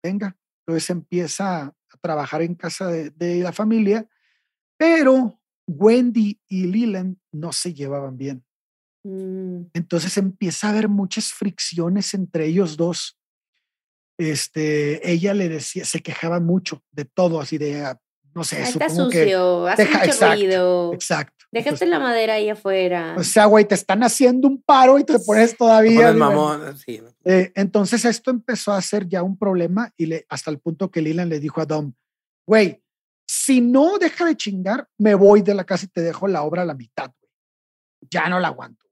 [0.03, 0.37] venga.
[0.65, 4.07] Entonces empieza a trabajar en casa de, de la familia,
[4.77, 8.45] pero Wendy y Leland no se llevaban bien.
[9.03, 13.17] Mm, Entonces empieza a haber muchas fricciones entre ellos dos.
[14.19, 18.01] Este, ella le decía, se quejaba mucho de todo, así de, ah,
[18.37, 20.93] no sé, está supongo que- sucio, hace Deja- mucho exacto, ruido.
[20.93, 21.45] exacto.
[21.51, 23.15] Dejaste la madera ahí afuera.
[23.17, 25.95] O sea, güey, te están haciendo un paro y te pones Te todavía.
[25.95, 27.09] pones digo, mamón, sí, ¿no?
[27.23, 31.01] Eh, entonces esto empezó a ser ya un problema y le, hasta el punto que
[31.01, 31.93] Leland le dijo a Dom,
[32.45, 32.83] güey,
[33.25, 36.61] si no deja de chingar, me voy de la casa y te dejo la obra
[36.61, 37.31] a la mitad, güey.
[38.09, 38.85] Ya no la aguanto.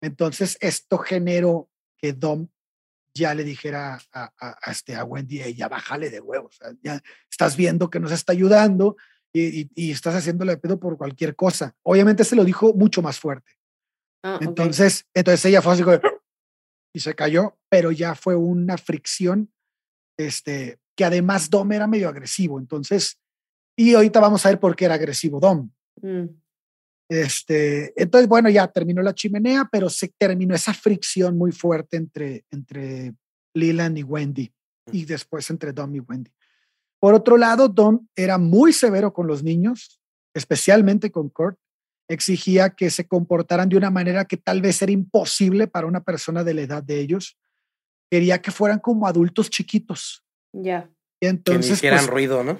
[0.00, 2.48] Entonces esto generó que Dom
[3.20, 7.00] ya le dijera a, a- a este, a Wendy, "Ey, ya bájale de huevos, ya
[7.30, 8.96] estás viendo que nos está ayudando
[9.32, 11.76] y, y- y estás haciéndole pedo por cualquier cosa.
[11.82, 13.52] Obviamente se lo dijo mucho más fuerte.
[14.24, 14.38] Ah.
[14.42, 16.00] Entonces, entonces ella fue así como
[16.92, 19.52] y se cayó, pero ya fue una fricción,
[20.18, 22.58] este, que además Dom era medio agresivo.
[22.58, 23.20] Entonces,
[23.78, 25.70] y ahorita vamos a ver por qué era agresivo Dom.
[26.02, 26.24] Mm,
[27.10, 32.44] Este, entonces, bueno, ya terminó la chimenea, pero se terminó esa fricción muy fuerte entre,
[32.52, 33.14] entre
[33.52, 34.54] Leland y Wendy
[34.92, 36.30] y después entre Dom y Wendy.
[37.00, 40.00] Por otro lado, Dom era muy severo con los niños,
[40.34, 41.58] especialmente con Kurt.
[42.08, 46.44] Exigía que se comportaran de una manera que tal vez era imposible para una persona
[46.44, 47.36] de la edad de ellos.
[48.08, 50.24] Quería que fueran como adultos chiquitos.
[50.52, 50.88] ya.
[51.22, 52.56] Y Que no entonces, hicieran pues, ruido, ¿no?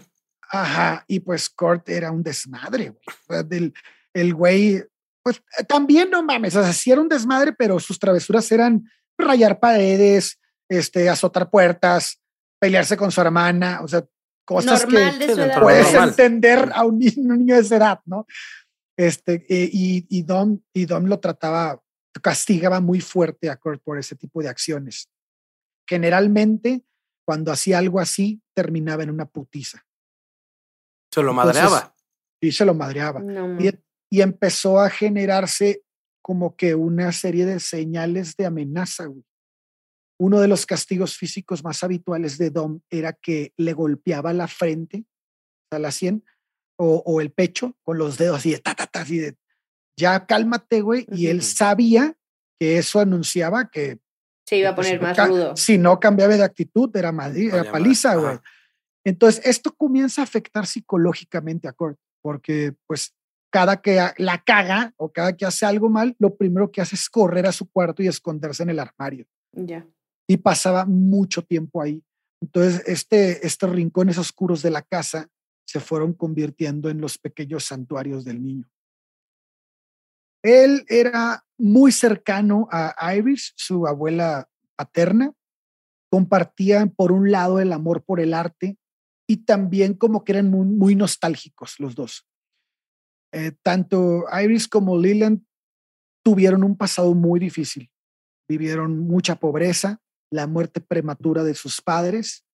[0.50, 3.72] Ajá, y pues Kurt era un desmadre, güey.
[4.14, 4.82] El güey,
[5.22, 8.84] pues eh, también no mames, o sea, sí era un desmadre, pero sus travesuras eran
[9.18, 12.20] rayar paredes, este, azotar puertas,
[12.60, 14.04] pelearse con su hermana, o sea,
[14.44, 15.26] cosas Normal que
[15.60, 16.08] puedes normal.
[16.08, 18.26] entender a un niño, un niño de esa edad, ¿no?
[18.96, 21.80] Este, eh, y, y, Dom, y Dom lo trataba,
[22.22, 25.08] castigaba muy fuerte a Kurt por ese tipo de acciones.
[25.88, 26.84] Generalmente,
[27.24, 29.86] cuando hacía algo así, terminaba en una putiza
[31.12, 31.94] Se lo Entonces, madreaba.
[32.40, 33.20] y se lo madreaba.
[33.20, 33.70] No, Y,
[34.10, 35.82] y empezó a generarse
[36.22, 39.06] como que una serie de señales de amenaza.
[39.06, 39.24] güey.
[40.18, 45.04] Uno de los castigos físicos más habituales de Dom era que le golpeaba la frente,
[45.72, 46.24] a la sien,
[46.78, 49.36] o, o el pecho con los dedos así de ta, ta, ta, así de
[49.98, 51.06] ya cálmate, güey.
[51.12, 52.16] Y él sabía
[52.58, 53.98] que eso anunciaba que
[54.46, 55.56] se iba a pues, poner más rudo.
[55.56, 58.38] Si no cambiaba de actitud, era, madri- era paliza, güey.
[59.04, 63.14] Entonces, esto comienza a afectar psicológicamente a Kurt, porque pues
[63.50, 67.08] cada que la caga o cada que hace algo mal, lo primero que hace es
[67.08, 69.26] correr a su cuarto y esconderse en el armario.
[69.52, 69.86] Ya.
[70.26, 72.02] Y pasaba mucho tiempo ahí.
[72.40, 75.28] Entonces, este, estos rincones oscuros de la casa
[75.66, 78.68] se fueron convirtiendo en los pequeños santuarios del niño.
[80.42, 85.32] Él era muy cercano a Iris, su abuela paterna.
[86.10, 88.78] Compartían, por un lado, el amor por el arte
[89.30, 92.26] y también como que eran muy, muy nostálgicos los dos.
[93.32, 95.44] Eh, tanto Iris como Leland
[96.24, 97.90] tuvieron un pasado muy difícil.
[98.48, 102.44] Vivieron mucha pobreza, la muerte prematura de sus padres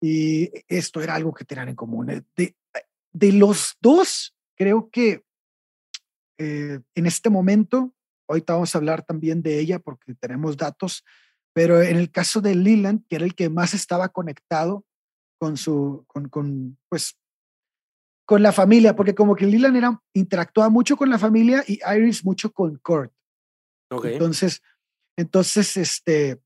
[0.00, 2.10] y esto era algo que tenían en común.
[2.10, 2.56] Eh, De,
[3.12, 5.24] de los dos, creo que
[6.38, 7.94] eh, en este momento,
[8.28, 11.04] ahorita vamos a hablar también de ella porque tenemos datos,
[11.54, 14.84] pero en el caso de Leland, que era el que más estaba conectado
[15.38, 17.18] con su, con, con pues,
[18.26, 22.24] con la familia, porque como que Leland era, interactuaba mucho con la familia y Iris
[22.24, 23.12] mucho con Kurt.
[23.90, 24.06] Ok.
[24.06, 24.62] Entonces,
[25.16, 26.40] entonces, este,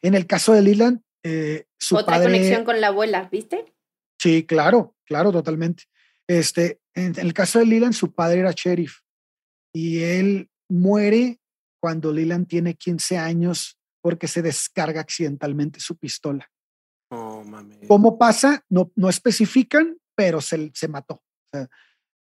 [0.00, 3.74] en el caso de Leland, eh, su Otra padre, conexión con la abuela, ¿viste?
[4.18, 5.84] Sí, claro, claro, totalmente.
[6.28, 9.00] Este, en, en el caso de Leland, su padre era sheriff
[9.74, 11.40] y él muere
[11.80, 16.48] cuando Leland tiene 15 años porque se descarga accidentalmente su pistola.
[17.10, 17.78] No mames.
[17.88, 18.64] ¿Cómo pasa?
[18.68, 21.22] No, no especifican, pero se, se mató.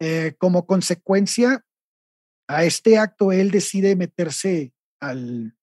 [0.00, 1.64] Eh, como consecuencia
[2.48, 5.56] a este acto, él decide meterse al,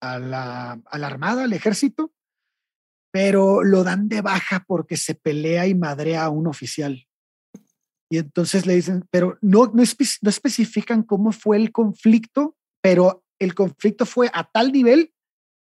[0.00, 2.12] a, la, a la armada, al ejército,
[3.12, 7.06] pero lo dan de baja porque se pelea y madrea a un oficial.
[8.10, 13.24] Y entonces le dicen, pero no, no, espe- no especifican cómo fue el conflicto, pero
[13.38, 15.12] el conflicto fue a tal nivel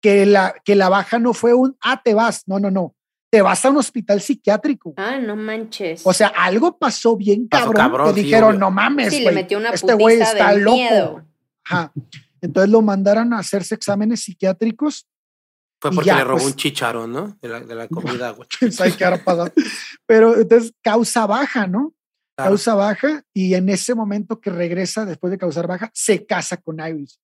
[0.03, 2.97] que la, que la baja no fue un, ah, te vas, no, no, no,
[3.33, 4.93] te vas a un hospital psiquiátrico.
[4.99, 6.03] Ah, no manches.
[6.05, 8.61] O sea, algo pasó bien Pasó cabrón, cabrón, que sí, dijeron, obvio.
[8.61, 10.77] no mames, sí, le metió una este güey está de loco.
[10.77, 11.25] miedo.
[11.65, 11.93] Ajá.
[12.43, 15.09] Entonces lo mandaron a hacerse exámenes psiquiátricos.
[15.81, 16.47] Fue porque ya, le robó pues.
[16.47, 17.39] un chicharón, ¿no?
[17.41, 18.47] De la, de la comida, güey.
[18.59, 19.51] quién sabe qué habrá pasado.
[20.05, 21.95] Pero entonces causa baja, ¿no?
[22.37, 22.51] Claro.
[22.51, 26.87] Causa baja y en ese momento que regresa después de causar baja, se casa con
[26.87, 27.19] Iris.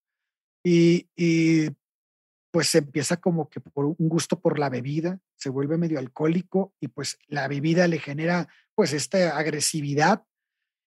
[0.65, 1.69] Y, y
[2.51, 6.89] pues empieza como que por un gusto por la bebida, se vuelve medio alcohólico y
[6.89, 10.23] pues la bebida le genera pues esta agresividad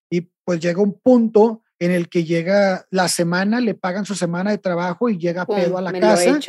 [0.09, 4.51] y pues llega un punto en el que llega la semana, le pagan su semana
[4.51, 6.39] de trabajo y llega pedo a la casa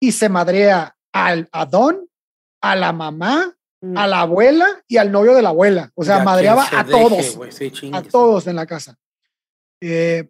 [0.00, 2.08] y se madrea al, a Don,
[2.62, 3.96] a la mamá, mm.
[3.96, 5.90] a la abuela y al novio de la abuela.
[5.94, 7.38] O sea, madreaba a todos,
[7.92, 8.98] a todos en la casa.
[9.80, 10.28] Eh,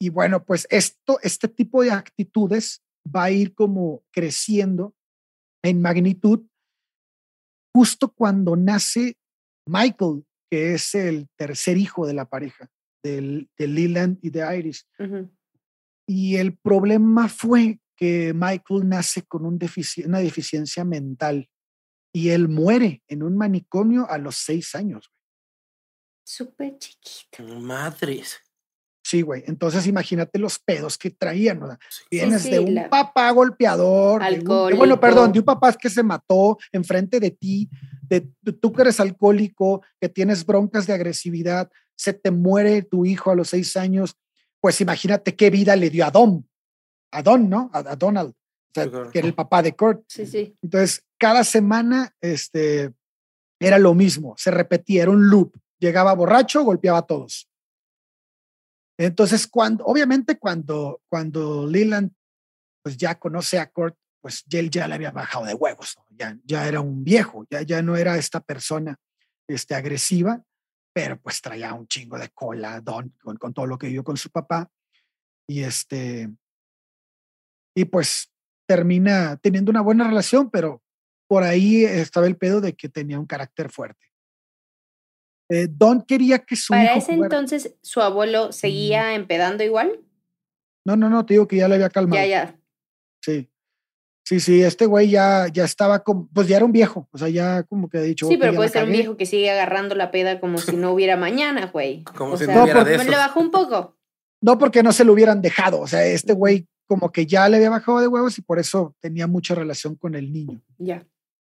[0.00, 2.82] y bueno, pues esto, este tipo de actitudes
[3.14, 4.94] va a ir como creciendo
[5.62, 6.46] en magnitud
[7.74, 9.16] justo cuando nace
[9.66, 12.68] Michael, que es el tercer hijo de la pareja,
[13.02, 14.88] de Leland y de Iris.
[16.06, 19.58] Y el problema fue que Michael nace con un
[20.06, 21.48] una deficiencia mental
[22.12, 25.12] y él muere en un manicomio a los seis años.
[26.24, 27.42] Súper chiquito.
[27.60, 28.38] Madres.
[29.08, 29.42] Sí, güey.
[29.46, 31.60] Entonces imagínate los pedos que traían.
[31.60, 31.78] ¿no?
[32.10, 34.22] Vienes de un papá golpeador.
[34.44, 37.70] bueno, perdón, de un papá que se mató enfrente de ti,
[38.02, 38.28] de,
[38.60, 43.34] tú que eres alcohólico, que tienes broncas de agresividad, se te muere tu hijo a
[43.34, 44.14] los seis años.
[44.60, 46.46] Pues imagínate qué vida le dio a Don.
[47.10, 47.70] A Don, ¿no?
[47.72, 48.34] A, Donald,
[48.74, 50.02] que era el papá de Kurt.
[50.06, 50.54] Sí, sí.
[50.60, 52.92] Entonces, cada semana este,
[53.58, 55.56] era lo mismo, se repetía, era un loop.
[55.78, 57.47] Llegaba borracho, golpeaba a todos
[58.98, 62.12] entonces, cuando, obviamente, cuando, cuando Leland
[62.82, 66.66] pues ya conoce a Kurt, pues él ya le había bajado de huevos, ya, ya
[66.66, 68.96] era un viejo, ya, ya no era esta persona
[69.46, 70.42] este, agresiva,
[70.92, 74.16] pero pues traía un chingo de cola, Don, con, con todo lo que vivió con
[74.16, 74.68] su papá.
[75.46, 76.28] Y este,
[77.76, 78.32] y pues
[78.66, 80.82] termina teniendo una buena relación, pero
[81.28, 84.07] por ahí estaba el pedo de que tenía un carácter fuerte.
[85.48, 90.00] Eh, Don quería que su Para ese entonces, ¿su abuelo seguía empedando igual?
[90.84, 92.22] No, no, no, te digo que ya le había calmado.
[92.22, 92.60] Ya, ya.
[93.22, 93.50] Sí.
[94.24, 97.30] Sí, sí, este güey ya, ya estaba como, pues ya era un viejo, o sea,
[97.30, 98.28] ya como que ha dicho.
[98.28, 101.16] Sí, pero puede ser un viejo que sigue agarrando la peda como si no hubiera
[101.16, 102.04] mañana, güey.
[102.14, 103.96] Como si no hubiera de Le bajó un poco.
[104.42, 107.56] No, porque no se lo hubieran dejado, o sea, este güey como que ya le
[107.56, 110.60] había bajado de huevos y por eso tenía mucha relación con el niño.
[110.76, 111.06] Ya.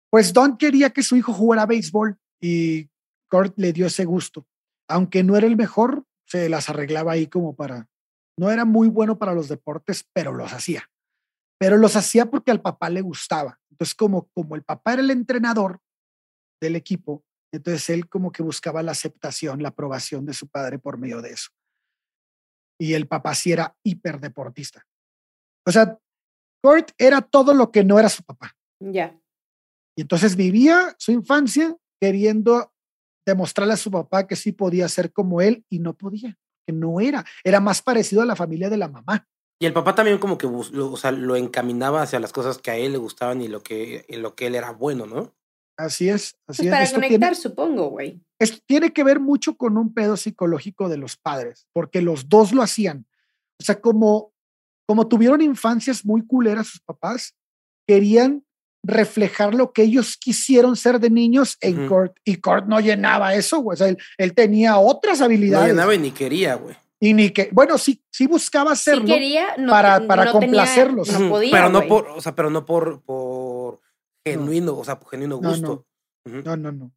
[0.08, 2.88] Pues Don quería que su hijo jugara béisbol y
[3.30, 4.46] Kurt le dio ese gusto.
[4.88, 7.88] Aunque no era el mejor, se las arreglaba ahí como para...
[8.38, 10.90] No era muy bueno para los deportes, pero los hacía.
[11.58, 13.58] Pero los hacía porque al papá le gustaba.
[13.70, 15.80] Entonces, como, como el papá era el entrenador
[16.60, 20.98] del equipo, entonces él como que buscaba la aceptación, la aprobación de su padre por
[20.98, 21.50] medio de eso.
[22.78, 24.86] Y el papá sí era hiperdeportista.
[25.66, 25.98] O sea,
[26.62, 28.56] Kurt era todo lo que no era su papá.
[28.80, 29.20] Ya.
[29.96, 32.69] Y entonces vivía su infancia queriendo
[33.26, 37.00] demostrarle a su papá que sí podía ser como él y no podía, que no
[37.00, 39.26] era, era más parecido a la familia de la mamá.
[39.58, 42.70] Y el papá también como que lo, o sea, lo encaminaba hacia las cosas que
[42.70, 45.34] a él le gustaban y lo que, en lo que él era bueno, ¿no?
[45.76, 46.92] Así es, así pues es.
[46.92, 48.22] Para conectar, supongo, güey.
[48.38, 52.52] Esto tiene que ver mucho con un pedo psicológico de los padres, porque los dos
[52.52, 53.06] lo hacían.
[53.58, 54.32] O sea, como,
[54.86, 57.34] como tuvieron infancias muy culeras sus papás,
[57.86, 58.44] querían
[58.82, 62.16] reflejar lo que ellos quisieron ser de niños en Kurt.
[62.24, 63.74] Y Kurt no llenaba eso, güey.
[63.74, 65.68] O sea, él, tenía otras habilidades.
[65.68, 66.76] No llenaba y ni quería, güey.
[67.02, 71.10] Y ni que, bueno, sí, sí buscaba hacerlo sí quería, para, para complacerlos.
[71.18, 73.80] no podía, pero no por, o sea, pero no por, por
[74.22, 75.86] genuino, o sea, por genuino gusto.
[76.26, 76.72] No no.
[76.72, 76.92] no,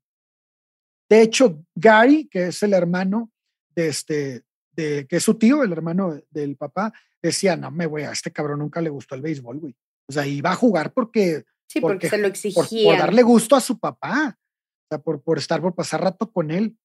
[1.09, 3.31] De hecho, Gary, que es el hermano
[3.73, 4.43] de este,
[4.75, 6.91] de, que es su tío, el hermano del papá,
[7.21, 9.75] decía, no me voy a este cabrón nunca le gustó el béisbol, güey.
[10.09, 12.91] O sea, iba a jugar porque Sí, porque, se lo exigía.
[12.91, 16.51] Por, darle gusto a su papá, o sea, por, por estar, por pasar rato con
[16.51, 16.77] él.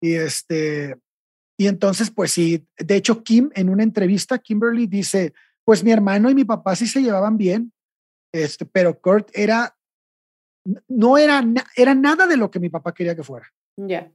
[0.00, 0.96] Y este,
[1.58, 5.34] y entonces, pues sí, de hecho, Kim, en una entrevista, Kimberly dice,
[5.64, 7.72] pues mi hermano y mi papá sí se llevaban bien,
[8.32, 9.76] este, pero Kurt era,
[10.86, 13.52] no era, era nada de lo que mi papá quería que fuera.
[13.76, 14.12] Ya.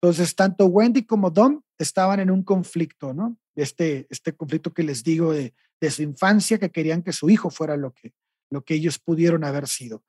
[0.00, 3.36] Entonces, tanto Wendy como Dom estaban en un conflicto, ¿no?
[3.56, 7.50] Este, este conflicto que les digo de, de su infancia, que querían que su hijo
[7.50, 8.14] fuera lo que,
[8.50, 10.04] lo que ellos pudieron haber sido.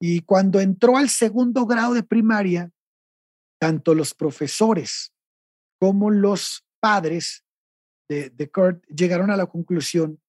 [0.00, 2.70] Y cuando entró al segundo grado de primaria,
[3.60, 5.12] tanto los profesores
[5.80, 7.44] como los padres
[8.08, 10.20] de, de Kurt llegaron a la conclusión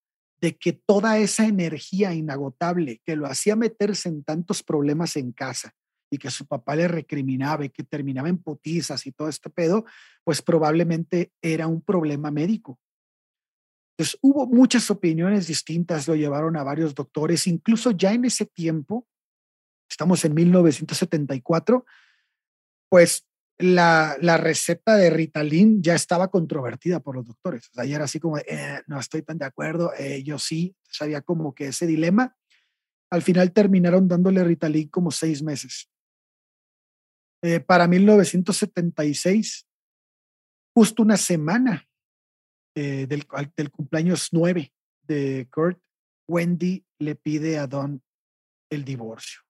[0.42, 5.76] de que toda esa energía inagotable que lo hacía meterse en tantos problemas en casa,
[6.12, 9.86] y que su papá le recriminaba y que terminaba en potizas y todo este pedo,
[10.24, 12.80] pues probablemente era un problema médico.
[14.00, 19.06] Entonces hubo muchas opiniones distintas, lo llevaron a varios doctores, incluso ya en ese tiempo,
[19.90, 21.86] estamos en 1974,
[22.88, 23.28] pues
[23.58, 27.68] la, la, receta de Ritalin ya estaba controvertida por los doctores.
[27.72, 30.74] O sea, ya era así como, eh, no estoy tan de acuerdo, eh, yo sí,
[30.90, 32.38] sabía como que ese dilema.
[33.12, 35.90] Al final terminaron dándole Ritalin como seis meses.
[37.42, 39.68] Eh, para 1976,
[40.74, 41.89] justo una semana
[42.76, 44.72] del, del cumpleaños nueve
[45.04, 45.80] de Kurt,
[46.28, 48.02] Wendy le pide a Don
[48.70, 49.42] el divorcio.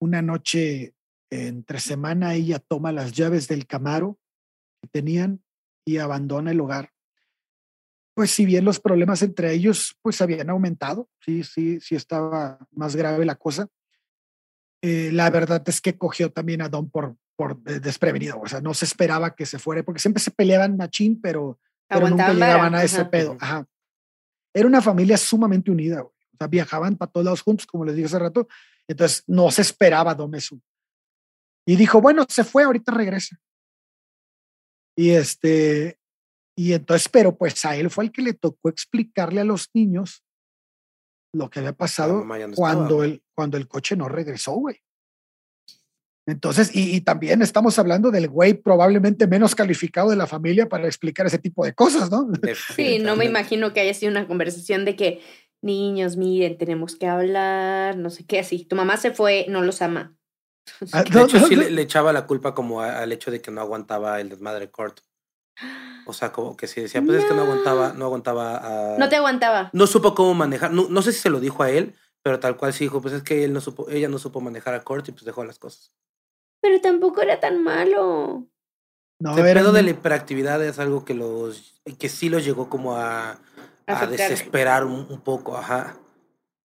[0.00, 0.94] Una noche
[1.30, 4.18] entre semana ella toma las llaves del Camaro
[4.82, 5.42] que tenían
[5.86, 6.92] y abandona el hogar.
[8.14, 12.96] Pues si bien los problemas entre ellos pues habían aumentado, sí, sí, sí estaba más
[12.96, 13.68] grave la cosa.
[14.82, 18.74] Eh, la verdad es que cogió también a Don por, por desprevenido, o sea, no
[18.74, 22.82] se esperaba que se fuera, porque siempre se peleaban machín, pero, pero nunca llegaban a
[22.82, 23.36] ese pedo.
[23.40, 23.66] Ajá.
[24.54, 28.06] Era una familia sumamente unida, o sea, viajaban para todos lados juntos, como les dije
[28.06, 28.48] hace rato,
[28.86, 30.60] entonces no se esperaba Don eso.
[31.66, 33.38] Y dijo, bueno, se fue, ahorita regresa.
[34.96, 35.98] Y este,
[36.56, 40.24] y entonces, pero pues a él fue el que le tocó explicarle a los niños
[41.32, 42.24] lo que había pasado
[42.56, 44.82] cuando, el, cuando el coche no regresó, güey.
[46.28, 50.86] Entonces, y, y, también estamos hablando del güey probablemente menos calificado de la familia para
[50.86, 52.28] explicar ese tipo de cosas, ¿no?
[52.76, 55.22] Sí, no me imagino que haya sido una conversación de que,
[55.62, 58.66] niños, miren, tenemos que hablar, no sé qué, así.
[58.66, 60.18] Tu mamá se fue, no los ama.
[60.92, 64.20] Ah, de hecho, sí le, echaba la culpa como al hecho de que no aguantaba
[64.20, 65.00] el desmadre Kurt.
[66.04, 69.16] O sea, como que si decía, pues es que no aguantaba, no aguantaba No te
[69.16, 69.70] aguantaba.
[69.72, 70.72] No supo cómo manejar.
[70.72, 73.14] No, no sé si se lo dijo a él, pero tal cual sí dijo, pues
[73.14, 75.58] es que él no supo, ella no supo manejar a Kurt y pues dejó las
[75.58, 75.90] cosas.
[76.60, 78.46] Pero tampoco era tan malo.
[79.20, 82.96] No, el pedo de la hiperactividad es algo que los que sí los llegó como
[82.96, 83.40] a,
[83.86, 85.98] a desesperar un, un, poco, ajá.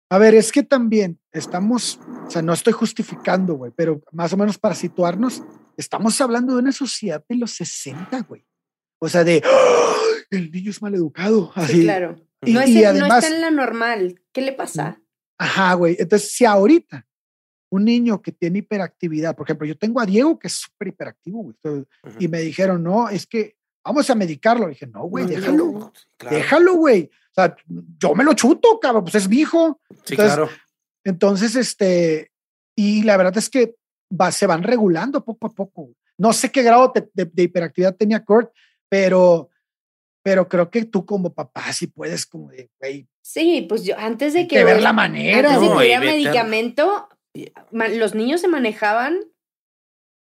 [0.09, 4.37] A ver, es que también estamos, o sea, no estoy justificando, güey, pero más o
[4.37, 5.43] menos para situarnos,
[5.77, 8.45] estamos hablando de una sociedad de los 60, güey.
[8.99, 9.43] O sea, de
[10.31, 11.51] el niño es maleducado.
[11.55, 11.73] Así.
[11.73, 12.15] Sí, claro.
[12.43, 14.21] Y, no, es, además, no está en la normal.
[14.31, 14.99] ¿Qué le pasa?
[15.37, 15.95] Ajá, güey.
[15.99, 17.05] Entonces, si ahorita
[17.71, 21.41] un niño que tiene hiperactividad, por ejemplo, yo tengo a Diego que es súper hiperactivo,
[21.41, 21.85] güey,
[22.19, 24.67] y me dijeron, no, es que vamos a medicarlo.
[24.67, 25.93] dije, no, güey, déjalo.
[26.29, 27.09] Déjalo, güey.
[27.31, 27.55] O sea,
[27.97, 29.79] yo me lo chuto, cabrón, pues es mi hijo.
[30.03, 30.49] Sí, claro.
[31.05, 32.31] Entonces, este,
[32.75, 33.75] y la verdad es que
[34.11, 35.91] va, se van regulando poco a poco.
[36.17, 38.51] No sé qué grado de, hiperactividad tenía Kurt,
[38.89, 39.49] pero,
[40.21, 43.07] pero creo que tú como papá sí puedes como de, güey.
[43.21, 44.57] Sí, pues yo antes de que...
[44.57, 45.55] De ver la manera.
[45.55, 47.07] Antes de que medicamento,
[47.71, 49.19] los niños se manejaban,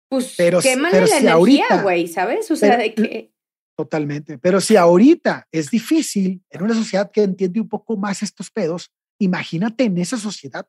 [0.09, 2.49] pues pero, quémale la energía, güey, ¿sabes?
[2.51, 3.31] O sea, de que...
[3.75, 4.37] Totalmente.
[4.37, 8.91] Pero si ahorita es difícil en una sociedad que entiende un poco más estos pedos,
[9.17, 10.67] imagínate en esa sociedad,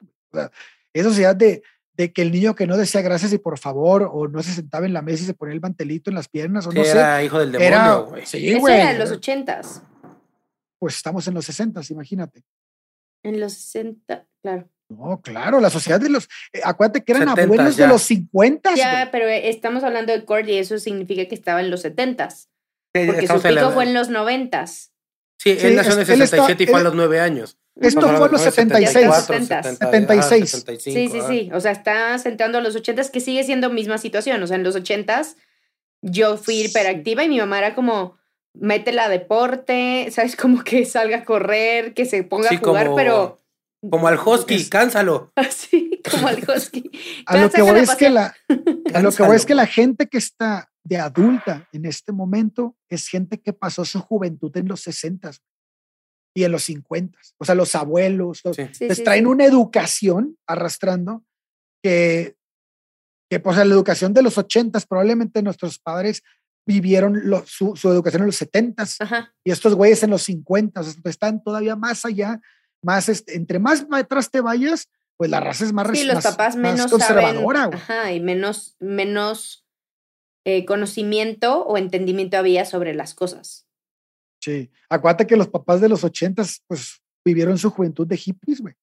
[0.94, 1.62] esa sociedad de,
[1.92, 4.86] de que el niño que no decía gracias y por favor, o no se sentaba
[4.86, 7.38] en la mesa y se ponía el mantelito en las piernas, o no era hijo
[7.38, 8.26] del demonio, güey.
[8.26, 8.74] Sí, güey.
[8.74, 9.82] era en los ochentas.
[10.78, 12.42] Pues estamos en los sesentas, imagínate.
[13.22, 14.68] En los sesenta, claro.
[14.96, 16.28] No, claro, la sociedad de los.
[16.52, 18.74] Eh, acuérdate que eran abuelos de los 50.
[18.74, 22.48] Ya, pero estamos hablando de Cord y eso significa que estaba en los setentas.
[22.92, 24.92] Porque su pico fue en los noventas.
[25.38, 27.58] Sí, él nació en el 67 y fue a los nueve años.
[27.80, 29.10] Esto fue en los 76.
[29.80, 30.64] 76.
[30.78, 31.50] sí, sí, sí.
[31.52, 34.42] O sea, está centrando a los ochentas, que sigue siendo misma situación.
[34.42, 35.36] O sea, en los ochentas
[36.00, 38.16] yo fui hiperactiva y mi mamá era como,
[38.54, 40.36] métela a deporte, ¿sabes?
[40.36, 43.40] Como que salga a correr, que se ponga a jugar, pero...
[43.90, 45.32] Como al husky, cánsalo.
[45.36, 46.90] Así, como al husky.
[47.26, 48.34] a lo que voy es que la,
[48.94, 52.76] a lo que voy es que la gente que está de adulta en este momento
[52.88, 55.30] es gente que pasó su juventud en los 60
[56.36, 57.18] y en los 50.
[57.38, 58.42] O sea, los abuelos
[58.80, 61.24] les traen una educación arrastrando
[61.82, 62.36] que,
[63.30, 66.22] que pues, la educación de los 80 probablemente nuestros padres
[66.66, 68.84] vivieron su, educación en los 70
[69.44, 72.40] y estos güeyes en los 50 están todavía más allá,
[72.84, 76.56] más este, entre más atrás te vayas, pues la raza es más Sí, los papás
[76.56, 77.70] menos conservadora.
[77.72, 79.64] ajá, y menos, menos
[80.44, 83.66] eh, conocimiento o entendimiento había sobre las cosas.
[84.40, 88.74] Sí, acuérdate que los papás de los ochentas, pues, vivieron su juventud de hippies, güey.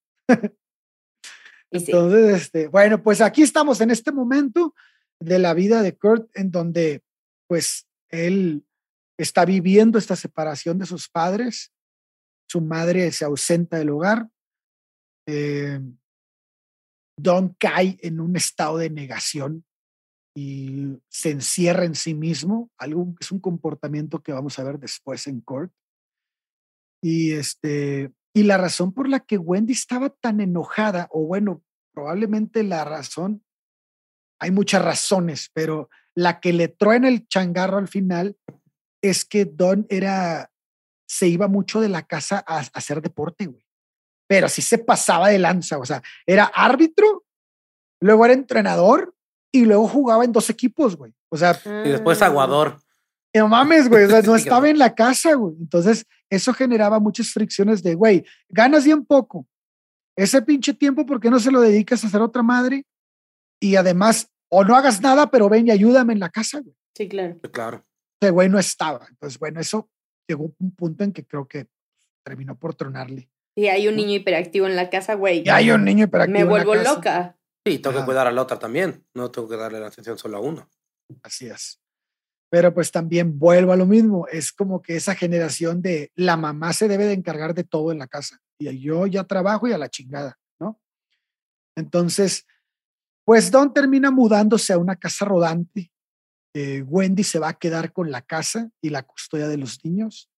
[1.71, 4.73] Entonces, este, bueno, pues aquí estamos en este momento
[5.19, 7.03] de la vida de Kurt, en donde,
[7.47, 8.65] pues, él
[9.17, 11.71] está viviendo esta separación de sus padres,
[12.51, 14.29] su madre se ausenta del hogar,
[15.25, 15.79] eh,
[17.17, 19.63] Don cae en un estado de negación
[20.35, 25.27] y se encierra en sí mismo, algo es un comportamiento que vamos a ver después
[25.27, 25.71] en court.
[27.01, 32.63] Y este y la razón por la que Wendy estaba tan enojada o bueno, probablemente
[32.63, 33.43] la razón
[34.39, 38.37] hay muchas razones, pero la que le truena el changarro al final
[39.01, 40.51] es que Don era,
[41.11, 43.61] se iba mucho de la casa a, hacer deporte, güey.
[44.27, 47.25] Pero sí se pasaba de lanza, o sea, era árbitro,
[47.99, 49.13] luego era entrenador
[49.51, 51.13] y luego jugaba en dos equipos, güey.
[51.29, 52.79] O sea, y después aguador.
[53.35, 55.53] No mames, güey, no estaba en la casa, güey.
[55.59, 59.45] Entonces, eso generaba muchas fricciones de, güey, ganas bien poco.
[60.15, 62.85] Ese pinche tiempo, ¿por qué no se lo dedicas a hacer otra madre?
[63.59, 66.75] Y además, o no hagas nada, pero ven y ayúdame en la casa, güey.
[66.95, 67.37] Sí, claro.
[67.51, 67.85] Claro.
[68.21, 69.05] Ese güey no estaba.
[69.09, 69.89] Entonces, bueno, eso
[70.27, 71.67] llegó un punto en que creo que
[72.23, 73.29] terminó por tronarle.
[73.55, 75.43] Y hay un niño hiperactivo en la casa, güey.
[75.45, 76.39] Y hay un niño hiperactivo.
[76.39, 77.37] Me vuelvo loca.
[77.65, 79.05] Sí, tengo que cuidar a la otra también.
[79.13, 80.67] No tengo que darle la atención solo a uno.
[81.21, 81.79] Así es.
[82.49, 84.27] Pero pues también vuelvo a lo mismo.
[84.27, 87.99] Es como que esa generación de la mamá se debe de encargar de todo en
[87.99, 88.39] la casa.
[88.57, 90.79] Y yo ya trabajo y a la chingada, ¿no?
[91.75, 92.45] Entonces,
[93.25, 95.90] pues Don termina mudándose a una casa rodante.
[96.53, 100.29] Eh, Wendy se va a quedar con la casa y la custodia de los niños.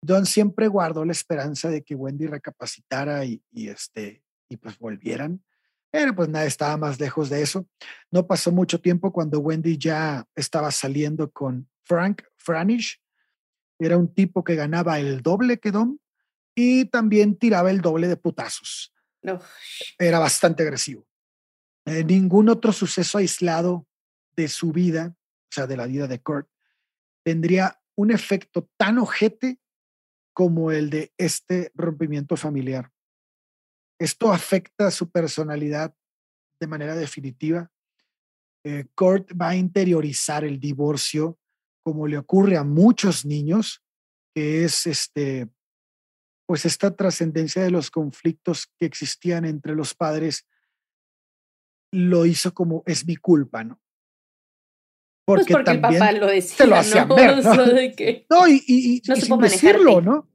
[0.00, 5.42] Don siempre guardó la esperanza de que Wendy recapacitara y, este, y pues volvieran.
[5.90, 7.66] Pero pues nada, estaba más lejos de eso.
[8.10, 13.00] No pasó mucho tiempo cuando Wendy ya estaba saliendo con Frank Franish.
[13.78, 16.00] Era un tipo que ganaba el doble que Don
[16.54, 18.92] y también tiraba el doble de putazos.
[19.22, 19.40] No.
[19.98, 21.06] Era bastante agresivo.
[21.86, 23.86] Eh, ningún otro suceso aislado
[24.36, 25.16] de su vida,
[25.54, 26.48] sea, de la vida de Kurt,
[27.24, 29.58] tendría un efecto tan ojete
[30.32, 32.90] como el de este rompimiento familiar.
[33.98, 35.94] Esto afecta su personalidad
[36.58, 37.70] de manera definitiva.
[38.64, 41.38] Eh, Kurt va a interiorizar el divorcio
[41.84, 43.84] como le ocurre a muchos niños,
[44.34, 45.48] que es este,
[46.46, 50.46] pues esta trascendencia de los conflictos que existían entre los padres
[51.92, 53.80] lo hizo como es mi culpa, ¿no?
[55.24, 57.14] Porque, pues porque el papá lo decía, lo hacían ¿no?
[57.16, 57.54] ver, ¿no?
[57.54, 60.28] no y, y, no y sin decirlo, ¿no?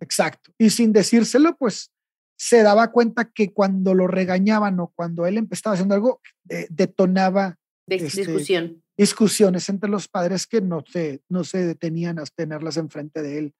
[0.00, 0.52] Exacto.
[0.58, 1.90] Y sin decírselo, pues
[2.36, 7.56] se daba cuenta que cuando lo regañaban o cuando él empezaba haciendo algo, eh, detonaba
[7.86, 8.82] de, este, discusión.
[8.96, 13.54] discusiones entre los padres que no se, no se detenían a tenerlas enfrente de él.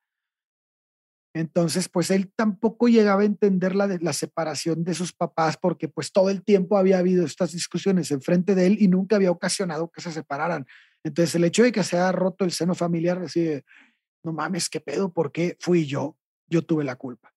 [1.35, 6.13] Entonces, pues él tampoco llegaba a entender la, la separación de sus papás porque pues
[6.13, 10.01] todo el tiempo había habido estas discusiones enfrente de él y nunca había ocasionado que
[10.01, 10.65] se separaran.
[11.03, 13.61] Entonces, el hecho de que se haya roto el seno familiar, así
[14.23, 15.13] no mames, ¿qué pedo?
[15.13, 16.17] ¿Por qué fui yo?
[16.49, 17.35] Yo tuve la culpa.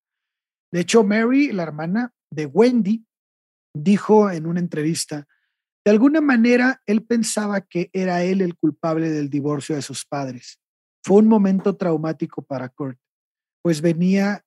[0.72, 3.04] De hecho, Mary, la hermana de Wendy,
[3.74, 5.28] dijo en una entrevista,
[5.84, 10.60] de alguna manera él pensaba que era él el culpable del divorcio de sus padres.
[11.04, 13.00] Fue un momento traumático para Kurt
[13.68, 14.46] pues venía,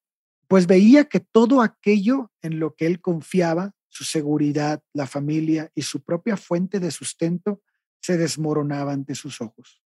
[0.49, 5.83] pues veía que todo aquello en lo que él confiaba, su seguridad, la familia y
[5.83, 7.61] su propia fuente de sustento,
[8.01, 9.83] se desmoronaba ante sus ojos.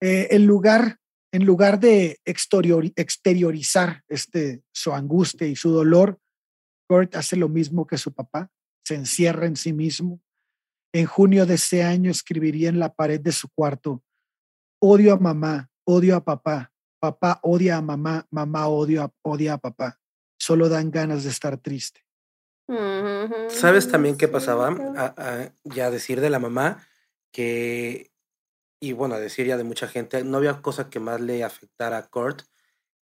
[0.00, 0.98] Eh, en, lugar,
[1.30, 6.18] en lugar de exterior, exteriorizar este, su angustia y su dolor,
[6.88, 8.50] Kurt hace lo mismo que su papá,
[8.82, 10.22] se encierra en sí mismo.
[10.94, 14.02] En junio de ese año escribiría en la pared de su cuarto,
[14.80, 19.98] odio a mamá, odio a papá, Papá odia a mamá, mamá odia, odia a papá.
[20.38, 22.04] Solo dan ganas de estar triste.
[23.48, 24.68] ¿Sabes también qué pasaba?
[24.96, 26.86] A, ya decir de la mamá
[27.32, 28.12] que,
[28.80, 31.98] y bueno, a decir ya de mucha gente, no había cosa que más le afectara
[31.98, 32.42] a Kurt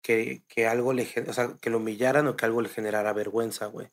[0.01, 3.67] que, que algo le, o sea, que lo humillaran o que algo le generara vergüenza,
[3.67, 3.87] güey.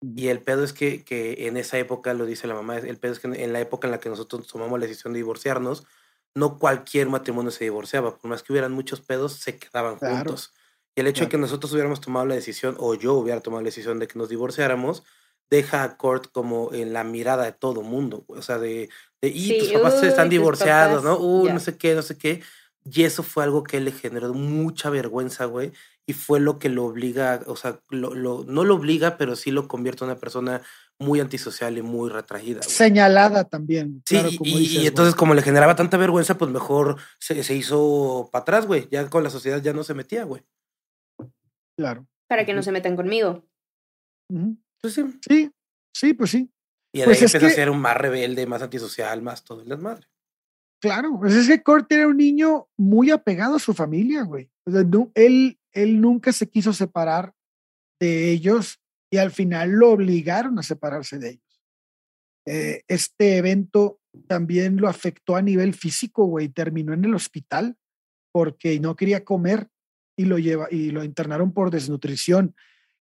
[0.00, 3.12] Y el pedo es que, que en esa época, lo dice la mamá, el pedo
[3.12, 5.86] es que en la época en la que nosotros tomamos la decisión de divorciarnos,
[6.34, 10.52] no cualquier matrimonio se divorciaba, por más que hubieran muchos pedos, se quedaban juntos.
[10.96, 13.66] Y el hecho de que nosotros hubiéramos tomado la decisión, o yo hubiera tomado la
[13.66, 15.04] decisión de que nos divorciáramos,
[15.50, 18.88] deja a Kurt como en la mirada de todo mundo, o sea, de,
[19.20, 21.18] de y tus papás están divorciados, ¿no?
[21.18, 22.42] Uh, no sé qué, no sé qué.
[22.84, 25.72] Y eso fue algo que le generó mucha vergüenza, güey.
[26.06, 29.50] Y fue lo que lo obliga, o sea, lo, lo, no lo obliga, pero sí
[29.50, 30.60] lo convierte en una persona
[30.98, 32.62] muy antisocial y muy retraída.
[32.62, 34.02] Señalada también.
[34.06, 38.66] Sí, y, entonces como le generaba tanta vergüenza, pues mejor se, se hizo para atrás,
[38.66, 38.88] güey.
[38.90, 40.42] Ya con la sociedad ya no se metía, güey.
[41.76, 42.06] Claro.
[42.28, 43.44] Para que no se metan conmigo.
[44.80, 45.04] Pues sí.
[45.28, 45.50] Sí,
[45.94, 46.50] sí, pues sí.
[46.92, 49.68] Y de pues ahí empezó a ser un más rebelde, más antisocial, más todo el
[49.68, 50.06] desmadre.
[50.80, 54.50] Claro, pues es que Kurt era un niño muy apegado a su familia, güey.
[54.66, 54.84] O sea,
[55.14, 57.34] él, él nunca se quiso separar
[58.00, 58.80] de ellos
[59.14, 61.62] y al final lo obligaron a separarse de ellos.
[62.46, 67.76] Eh, este evento también lo afectó a nivel físico, güey, terminó en el hospital
[68.32, 69.68] porque no quería comer
[70.16, 72.56] y lo lleva y lo internaron por desnutrición.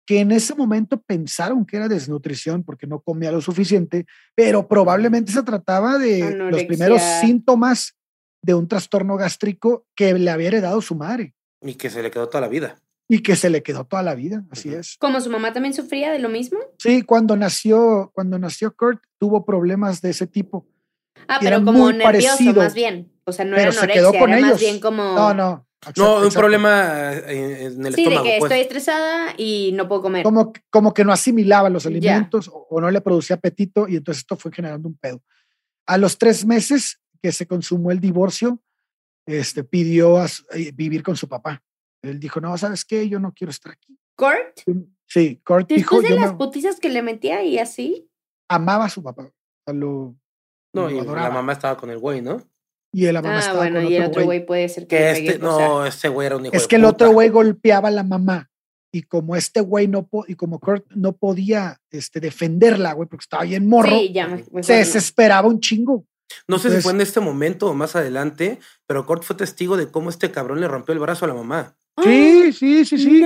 [0.04, 4.04] que en ese momento pensaron que era desnutrición porque no comía lo suficiente,
[4.34, 7.96] pero probablemente se trataba de los primeros síntomas
[8.42, 11.34] de un trastorno gástrico que le había heredado su madre.
[11.62, 12.82] Y que se le quedó toda la vida.
[13.12, 14.96] Y que se le quedó toda la vida, así es.
[14.98, 16.58] ¿Como su mamá también sufría de lo mismo?
[16.78, 20.66] Sí, cuando nació, cuando nació Kurt tuvo problemas de ese tipo.
[21.28, 23.12] Ah, pero como nervioso más bien.
[23.24, 25.02] O sea, no era anorexia, era más bien como...
[25.14, 25.66] No, no.
[25.94, 27.96] no, un problema eh, en el estómago.
[27.96, 28.50] Sí, de que pues.
[28.50, 30.22] estoy estresada y no puedo comer.
[30.22, 34.36] Como, como que no asimilaba los alimentos o, no le producía apetito y entonces esto
[34.36, 35.20] fue generando un pedo.
[35.84, 38.58] A los tres meses que se consumó el divorcio,
[39.26, 41.62] este, pidió eh, vivir con su papá.
[42.03, 43.09] Él dijo, no, ¿sabes qué?
[43.09, 43.96] Yo no quiero estar aquí.
[44.16, 44.61] ¿Kurt?
[45.07, 48.11] Sí, Kurt Después de las putizas que le metía y así.
[48.48, 49.30] Amaba a su papá.
[49.66, 50.16] lo,
[50.74, 52.42] no, y la mamá estaba con el güey, ¿no?
[52.94, 55.11] Y la mamá ah, bueno, y el otro güey puede ser que.
[55.11, 58.03] este, no, ese güey era un hijo Es que el otro güey golpeaba a la
[58.03, 58.50] mamá.
[58.94, 63.44] Y como este güey no y como Kurt no podía este, defenderla, güey, porque estaba
[63.44, 63.96] bien morro,
[64.61, 66.05] se desesperaba un chingo.
[66.46, 69.90] No sé si fue en este momento o más adelante, pero Kurt fue testigo de
[69.90, 71.76] cómo este cabrón le rompió el brazo a la mamá.
[72.03, 73.22] Sí, sí, sí, sí.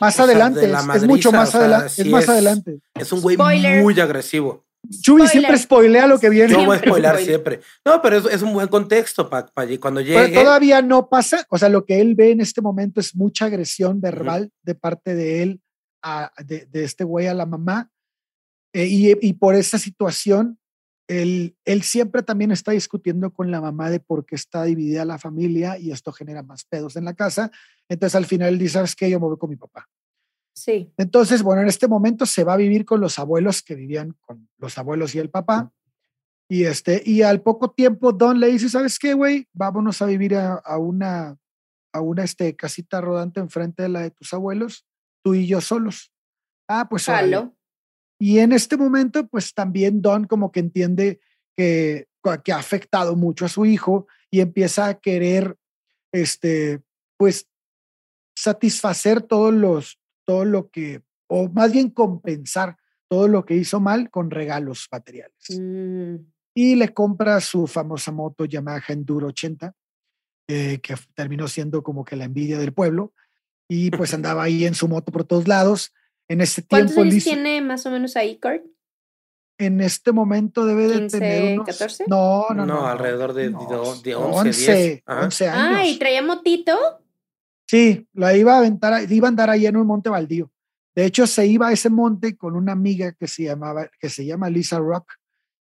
[0.00, 2.02] Más adelante, es, mucho más adelante.
[2.02, 2.78] es más adelante.
[2.94, 4.64] Es un güey muy agresivo.
[5.00, 6.52] Chuy siempre spoilea lo que viene.
[6.52, 7.60] Yo voy a spoiler siempre.
[7.84, 9.48] No, pero es, un buen contexto para
[9.80, 10.28] cuando llegue.
[10.28, 11.46] Pero todavía no pasa.
[11.50, 15.14] O sea, lo que él ve en este momento es mucha agresión verbal de parte
[15.14, 15.60] de él,
[16.02, 17.90] a, de, este güey a la mamá.
[18.72, 20.58] Eh, y, y, por esa situación,
[21.12, 25.18] él, él siempre también está discutiendo con la mamá de por qué está dividida la
[25.18, 27.50] familia y esto genera más pedos en la casa.
[27.88, 29.10] Entonces al final él dice, ¿sabes qué?
[29.10, 29.88] Yo me voy con mi papá.
[30.54, 30.92] Sí.
[30.96, 34.48] Entonces, bueno, en este momento se va a vivir con los abuelos que vivían con
[34.58, 35.72] los abuelos y el papá.
[36.48, 39.48] Y, este, y al poco tiempo Don le dice, ¿sabes qué, güey?
[39.52, 41.38] Vámonos a vivir a, una,
[41.92, 44.86] a una este, casita rodante enfrente de la de tus abuelos,
[45.22, 46.12] tú y yo solos.
[46.68, 47.08] Ah, pues.
[48.22, 51.18] Y en este momento, pues también Don como que entiende
[51.56, 52.06] que,
[52.44, 55.56] que ha afectado mucho a su hijo y empieza a querer,
[56.12, 56.80] este,
[57.16, 57.48] pues,
[58.36, 62.76] satisfacer todos los, todo lo que, o más bien compensar
[63.08, 65.58] todo lo que hizo mal con regalos materiales.
[65.58, 66.18] Mm.
[66.54, 69.74] Y le compra su famosa moto Yamaha Enduro 80,
[70.46, 73.14] eh, que terminó siendo como que la envidia del pueblo.
[73.68, 75.92] Y pues andaba ahí en su moto por todos lados.
[76.32, 77.10] En este ¿Cuántos tiempo.
[77.10, 78.64] años tiene más o menos ahí, Kurt?
[79.58, 82.04] En este momento debe de tener unos, 14?
[82.08, 85.76] No, no, no, alrededor de, 11, 11, 11 años.
[85.76, 86.74] Ah, ¿y traía motito?
[87.66, 90.50] Sí, la iba a aventar, iba a andar ahí en un monte baldío.
[90.94, 94.24] De hecho, se iba a ese monte con una amiga que se llamaba, que se
[94.24, 95.12] llama Lisa Rock,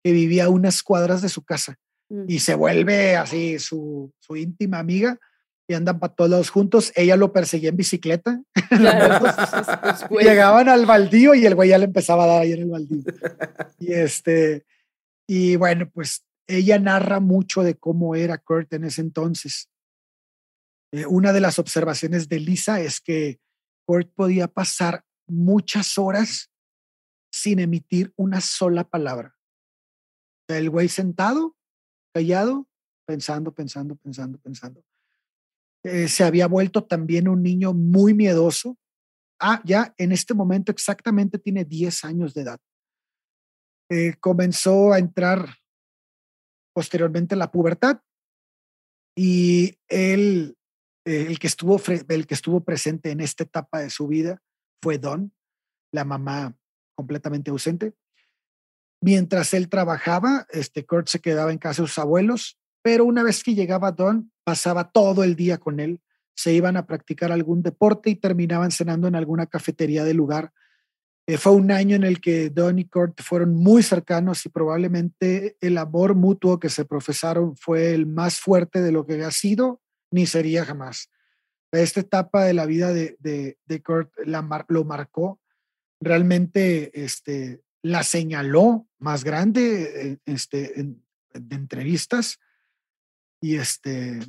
[0.03, 1.77] que vivía a unas cuadras de su casa.
[2.09, 2.23] Mm.
[2.27, 5.19] Y se vuelve así su, su íntima amiga
[5.67, 6.91] y andan para todos lados juntos.
[6.95, 8.41] Ella lo perseguía en bicicleta.
[10.11, 13.03] Llegaban al baldío y el güey ya le empezaba a dar ahí en el baldío.
[13.79, 14.65] y este,
[15.27, 19.69] y bueno, pues ella narra mucho de cómo era Kurt en ese entonces.
[20.91, 23.39] Eh, una de las observaciones de Lisa es que
[23.87, 26.51] Kurt podía pasar muchas horas
[27.31, 29.35] sin emitir una sola palabra.
[30.47, 31.57] El güey sentado,
[32.13, 32.67] callado,
[33.05, 34.83] pensando, pensando, pensando, pensando.
[35.85, 38.75] Eh, se había vuelto también un niño muy miedoso.
[39.39, 42.59] Ah, ya en este momento exactamente tiene 10 años de edad.
[43.91, 45.47] Eh, comenzó a entrar
[46.73, 48.01] posteriormente la pubertad
[49.15, 50.57] y él
[51.05, 51.79] el, que estuvo,
[52.09, 54.41] el que estuvo presente en esta etapa de su vida
[54.81, 55.33] fue Don,
[55.93, 56.57] la mamá
[56.95, 57.93] completamente ausente.
[59.01, 63.43] Mientras él trabajaba, este Kurt se quedaba en casa de sus abuelos, pero una vez
[63.43, 65.99] que llegaba Don, pasaba todo el día con él.
[66.35, 70.53] Se iban a practicar algún deporte y terminaban cenando en alguna cafetería del lugar.
[71.27, 75.57] Eh, fue un año en el que Don y Kurt fueron muy cercanos y probablemente
[75.59, 79.81] el amor mutuo que se profesaron fue el más fuerte de lo que ha sido
[80.11, 81.09] ni sería jamás.
[81.71, 85.41] Esta etapa de la vida de, de, Kurt la lo marcó,
[85.99, 92.39] realmente este, la señaló más grande eh, este, en, de entrevistas
[93.45, 94.19] y, este,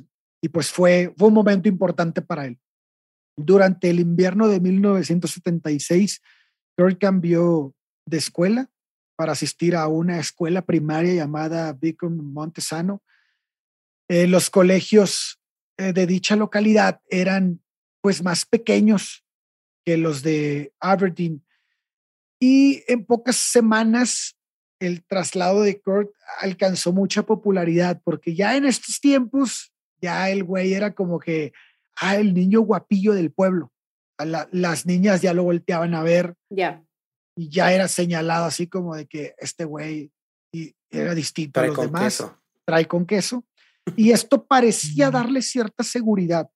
[0.43, 2.59] y pues fue, fue un momento importante para él.
[3.35, 6.21] Durante el invierno de 1976,
[6.77, 7.73] Kurt cambió
[8.05, 8.69] de escuela
[9.15, 13.01] para asistir a una escuela primaria llamada Beacon Montesano.
[14.07, 15.39] Eh, los colegios
[15.77, 17.59] eh, de dicha localidad eran
[18.01, 19.25] pues más pequeños
[19.83, 21.43] que los de Aberdeen.
[22.39, 24.36] Y en pocas semanas
[24.79, 30.73] el traslado de Kurt alcanzó mucha popularidad porque ya en estos tiempos ya el güey
[30.73, 31.53] era como que
[31.99, 33.71] ah, el niño guapillo del pueblo.
[34.51, 36.35] las niñas ya lo volteaban a ver.
[36.49, 36.83] Ya.
[37.35, 40.11] Y ya era señalado así como de que este güey
[40.89, 42.25] era distinto a los demás.
[42.65, 43.45] Trae con queso.
[43.95, 46.49] Y esto parecía darle cierta seguridad,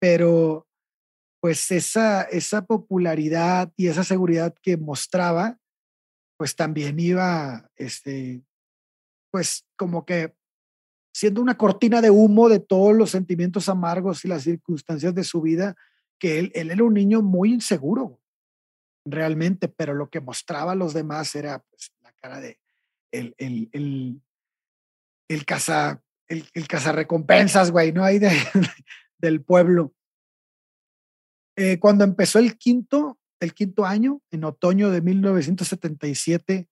[0.00, 0.66] pero
[1.40, 5.60] pues esa, esa popularidad y esa seguridad que mostraba,
[6.42, 8.42] pues también iba, este,
[9.30, 10.34] pues como que
[11.14, 15.40] siendo una cortina de humo de todos los sentimientos amargos y las circunstancias de su
[15.40, 15.76] vida,
[16.18, 18.18] que él, él era un niño muy inseguro,
[19.04, 22.58] realmente, pero lo que mostraba a los demás era pues, la cara de
[23.12, 24.20] el, el, el,
[25.28, 28.02] el caza, el, el recompensas, güey, ¿no?
[28.02, 28.32] Ahí de,
[29.18, 29.94] del pueblo.
[31.54, 36.68] Eh, cuando empezó el quinto, el quinto año, en otoño de 1977,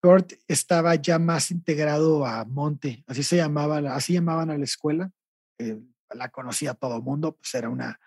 [0.00, 5.10] Kurt estaba ya más integrado a Monte, así se llamaba, así llamaban a la escuela.
[5.58, 5.80] Eh,
[6.10, 8.00] la conocía todo el mundo, pues era una,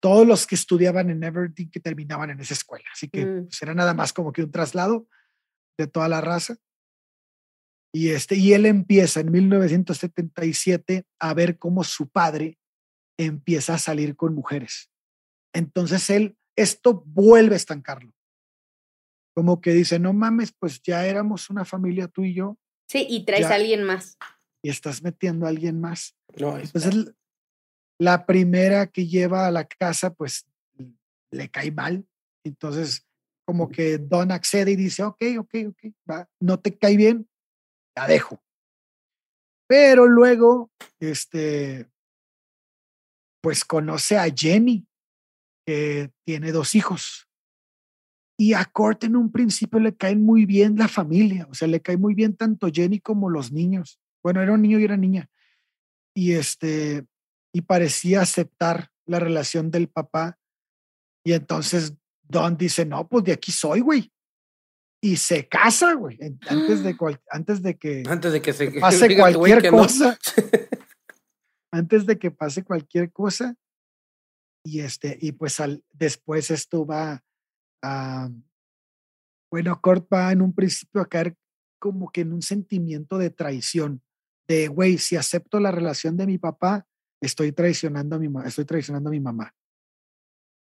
[0.00, 3.46] todos los que estudiaban en Everton que terminaban en esa escuela, así que mm.
[3.46, 5.06] pues, era nada más como que un traslado
[5.78, 6.56] de toda la raza.
[7.94, 12.58] Y, este, y él empieza en 1977 a ver cómo su padre
[13.18, 14.90] empieza a salir con mujeres.
[15.54, 18.16] Entonces él, esto vuelve a estancarlo
[19.36, 22.58] como que dice, no mames, pues ya éramos una familia tú y yo.
[22.88, 24.16] Sí, y traes a alguien más.
[24.62, 26.16] Y estás metiendo a alguien más.
[26.38, 27.12] No, Entonces,
[28.00, 30.46] la primera que lleva a la casa, pues
[31.30, 32.08] le cae mal.
[32.44, 33.06] Entonces,
[33.44, 37.28] como que Don accede y dice, ok, ok, ok, va, no te cae bien,
[37.94, 38.42] la dejo.
[39.68, 41.90] Pero luego, este,
[43.42, 44.88] pues conoce a Jenny,
[45.66, 47.28] que tiene dos hijos.
[48.38, 51.80] Y a Kurt en un principio le cae muy bien la familia, o sea, le
[51.80, 53.98] cae muy bien tanto Jenny como los niños.
[54.22, 55.28] Bueno, era un niño y era niña.
[56.14, 57.04] Y este,
[57.52, 60.38] y parecía aceptar la relación del papá.
[61.24, 64.12] Y entonces Don dice, no, pues de aquí soy, güey.
[65.00, 66.96] Y se casa, güey, antes de,
[67.30, 70.18] antes de que, antes de que se, pase cualquier cosa.
[71.72, 73.54] antes de que pase cualquier cosa.
[74.66, 77.22] Y este, y pues al, después esto va
[77.88, 78.28] Ah,
[79.50, 81.36] bueno, Kurt va en un principio a caer
[81.78, 84.02] como que en un sentimiento de traición,
[84.48, 86.84] de, güey, si acepto la relación de mi papá,
[87.20, 89.54] estoy traicionando a mi, estoy traicionando a mi mamá.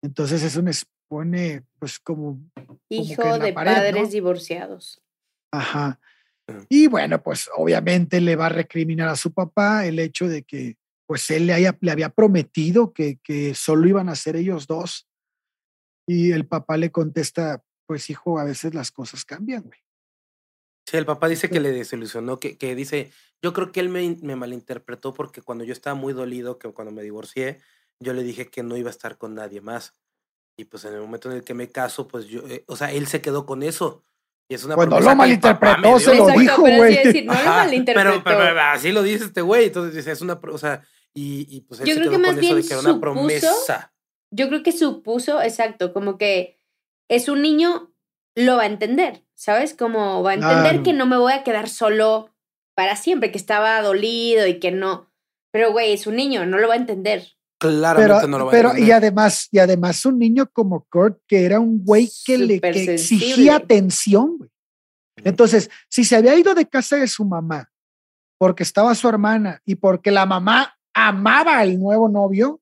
[0.03, 2.41] Entonces eso me expone, pues, como...
[2.89, 5.01] Hijo de padres divorciados.
[5.53, 6.01] Ajá.
[6.69, 10.77] Y bueno, pues obviamente le va a recriminar a su papá el hecho de que,
[11.13, 15.11] pues, él le, haya, le había prometido que, que solo iban a ser ellos dos
[16.07, 19.79] y el papá le contesta, pues hijo, a veces las cosas cambian, güey.
[20.87, 24.17] Sí, el papá dice que le desilusionó, que, que dice, yo creo que él me,
[24.23, 27.61] me, malinterpretó porque cuando yo estaba muy dolido, que cuando me divorcié,
[28.01, 29.93] yo le dije que no iba a estar con nadie más.
[30.57, 32.91] Y pues en el momento en el que me caso, pues yo, eh, o sea,
[32.91, 34.03] él se quedó con eso.
[34.49, 37.25] Y es una Cuando lo malinterpretó, se lo dijo, güey.
[37.27, 38.25] no lo malinterpretó.
[38.25, 39.67] Pero, pero, así lo dice este güey.
[39.67, 40.83] Entonces dice, es una, o sea,
[41.15, 43.93] y, y pues él yo se quedó con eso de que era una promesa
[44.33, 46.59] yo creo que supuso, exacto, como que
[47.09, 47.93] es un niño,
[48.35, 49.75] lo va a entender, ¿sabes?
[49.75, 52.31] Como va a entender que no me voy a quedar solo
[52.75, 55.13] para siempre, que estaba dolido y que no.
[55.53, 57.29] Pero, güey, es un niño, no lo va a entender.
[57.61, 58.89] Claramente no lo va a entender.
[58.89, 63.57] Y además, y además un niño como Kurt, que era un güey que le exigía
[63.57, 64.51] atención, güey.
[65.25, 67.71] Entonces, si se había ido de casa de su mamá
[68.39, 72.61] porque estaba su hermana y porque la mamá amaba al nuevo novio,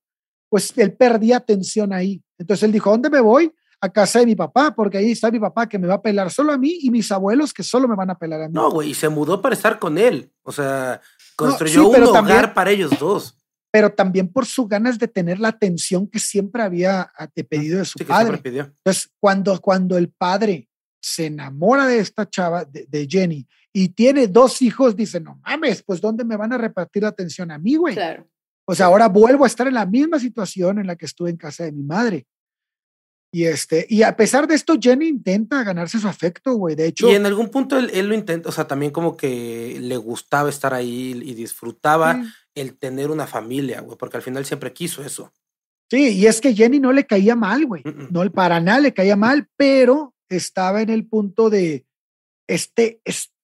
[0.48, 2.22] pues él perdía atención ahí.
[2.38, 3.52] Entonces él dijo, ¿dónde me voy?
[3.80, 6.30] A casa de mi papá, porque ahí está mi papá que me va a pelar
[6.30, 8.54] solo a mí y mis abuelos que solo me van a pelar a mí.
[8.54, 10.30] No, güey, y se mudó para estar con él.
[10.42, 11.00] O sea,
[11.36, 13.36] construyó un hogar para ellos dos.
[13.72, 17.10] Pero también por sus ganas de tener la atención que siempre había
[17.48, 18.40] pedido de su padre.
[18.44, 20.69] Entonces, cuando, cuando el padre
[21.00, 25.82] se enamora de esta chava, de, de, Jenny, y tiene dos hijos, dice, no mames,
[25.82, 27.94] pues ¿dónde me van a repartir la atención a mí, güey?
[27.94, 28.28] Claro.
[28.66, 31.36] O sea, ahora vuelvo a estar en la misma situación en la que estuve en
[31.36, 32.26] casa de mi madre.
[33.32, 36.74] Y este, y a pesar de esto, Jenny intenta ganarse su afecto, güey.
[36.74, 37.10] De hecho.
[37.10, 40.74] Y en algún punto él, lo intenta, o sea, también como que le gustaba estar
[40.74, 42.22] ahí y disfrutaba
[42.54, 45.32] el tener una familia, güey, porque al final siempre quiso eso.
[45.90, 47.82] Sí, y es que Jenny no le caía mal, güey.
[48.10, 51.86] No, para nada le caía mal, pero estaba en el punto de
[52.48, 53.00] este,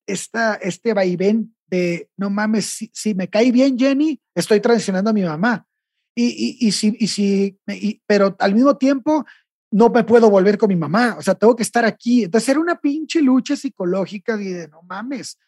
[0.07, 5.23] esta, este vaivén de, no mames, si, me cae bien Jenny, estoy traicionando a mi
[5.23, 5.67] mamá.
[6.15, 6.27] Y,
[6.61, 7.59] y, y si, y si
[8.07, 9.27] pero al mismo tiempo
[9.71, 12.25] no me puedo volver con mi mamá, o sea, tengo que estar aquí.
[12.25, 15.39] Entonces era una pinche lucha psicológica de, no mames.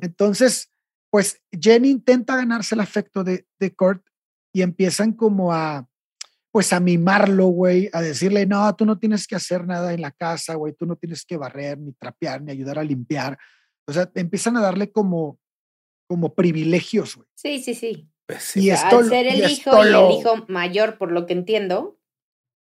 [0.00, 0.70] Entonces,
[1.10, 4.04] pues Jenny intenta ganarse el afecto de, de Kurt
[4.52, 5.88] y empiezan como a,
[6.54, 10.12] pues a mimarlo, güey, a decirle, no, tú no tienes que hacer nada en la
[10.12, 13.36] casa, güey, tú no tienes que barrer, ni trapear, ni ayudar a limpiar.
[13.88, 15.36] O sea, empiezan a darle como,
[16.08, 17.26] como privilegios, güey.
[17.34, 18.08] Sí, sí, sí.
[18.24, 18.70] Pues Y sí.
[18.70, 21.32] esto, Al ser y el esto hijo y lo- el hijo mayor, por lo que
[21.32, 21.98] entiendo.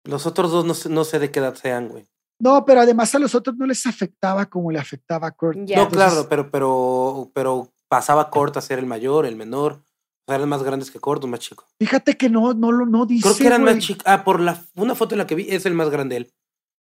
[0.04, 2.08] Los otros dos no sé, no sé de qué edad sean, güey.
[2.40, 5.60] No, pero además a los otros no les afectaba como le afectaba a Kurt.
[5.64, 5.78] Ya.
[5.78, 9.84] No, Entonces, claro, pero, pero, pero pasaba Kurt a ser el mayor, el menor.
[10.28, 11.66] Eran más grandes que o más chico.
[11.78, 13.24] Fíjate que no, no lo no dice.
[13.24, 13.76] Creo que eran güey.
[13.76, 14.04] más chicos.
[14.08, 16.34] Ah, por la, una foto en la que vi, es el más grande él.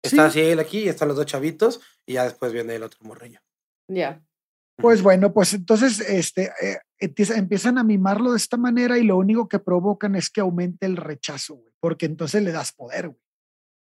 [0.03, 3.01] Está así él aquí, y están los dos chavitos, y ya después viene el otro
[3.03, 3.41] morrillo.
[3.89, 4.23] Ya.
[4.77, 9.19] Pues bueno, pues entonces este, eh, empieza- empiezan a mimarlo de esta manera y lo
[9.19, 13.21] único que provocan es que aumente el rechazo, güey, porque entonces le das poder, güey.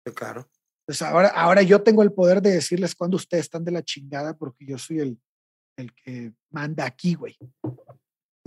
[0.08, 0.50] Sí, claro.
[0.88, 4.36] Entonces ahora, ahora yo tengo el poder de decirles cuando ustedes están de la chingada
[4.36, 5.22] porque yo soy el,
[5.78, 7.38] el que manda aquí, güey.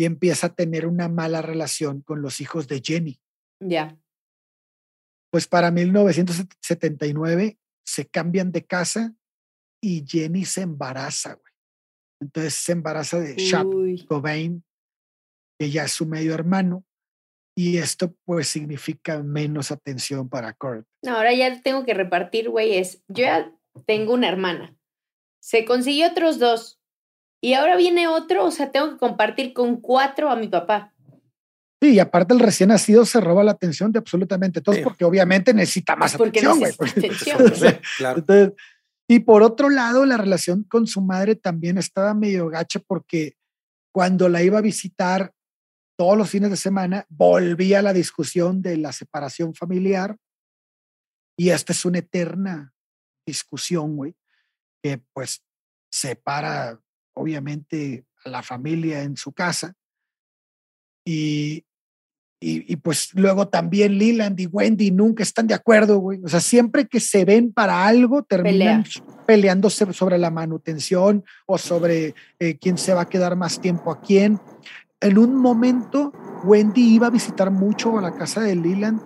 [0.02, 3.20] Y empieza a tener una mala relación con los hijos de Jenny.
[3.60, 3.96] Ya.
[5.30, 9.14] Pues para 1979 se cambian de casa
[9.80, 11.52] y Jenny se embaraza, güey.
[12.20, 13.68] Entonces se embaraza de Shap.
[14.08, 14.64] Cobain,
[15.56, 16.84] que ya es su medio hermano,
[17.56, 20.84] y esto pues significa menos atención para Kurt.
[21.04, 22.76] No, ahora ya tengo que repartir, güey.
[22.76, 24.76] Es, yo ya tengo una hermana.
[25.40, 26.81] Se consiguió otros dos.
[27.42, 30.92] Y ahora viene otro, o sea, tengo que compartir con cuatro a mi papá.
[31.82, 34.84] Sí, y aparte el recién nacido se roba la atención de absolutamente todos Sí.
[34.84, 37.80] porque obviamente necesita más Porque atención, güey.
[37.98, 38.18] Claro.
[38.20, 38.52] Entonces,
[39.08, 43.34] y por otro lado, la relación con su madre también estaba medio gacha porque
[43.92, 45.34] cuando la iba a visitar
[45.98, 50.16] todos los fines de semana, volvía la discusión de la separación familiar.
[51.36, 52.72] Y esta es una eterna
[53.26, 54.14] discusión, güey,
[54.82, 55.42] que pues
[55.92, 56.80] separa
[57.14, 59.74] obviamente a la familia en su casa.
[61.04, 61.64] Y,
[62.40, 66.20] y, y, pues luego también Leland y Wendy nunca están de acuerdo, güey.
[66.24, 69.24] O sea, siempre que se ven para algo, terminan Pelea.
[69.26, 74.00] peleándose sobre la manutención o sobre eh, quién se va a quedar más tiempo a
[74.00, 74.40] quién.
[75.00, 76.12] En un momento,
[76.44, 79.00] Wendy iba a visitar mucho a la casa de Leland,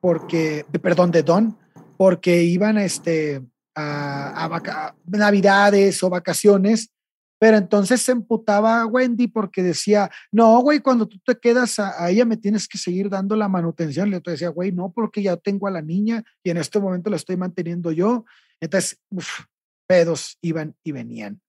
[0.00, 1.58] porque, perdón, de Don,
[1.98, 3.42] porque iban a, este,
[3.74, 6.90] a, a vaca- Navidades o vacaciones,
[7.38, 12.02] pero entonces se emputaba a Wendy porque decía, no, güey, cuando tú te quedas a,
[12.02, 14.10] a ella me tienes que seguir dando la manutención.
[14.10, 17.16] Le decía, güey, no, porque ya tengo a la niña y en este momento la
[17.16, 18.24] estoy manteniendo yo.
[18.60, 19.40] Entonces, uf,
[19.86, 21.40] pedos iban y venían.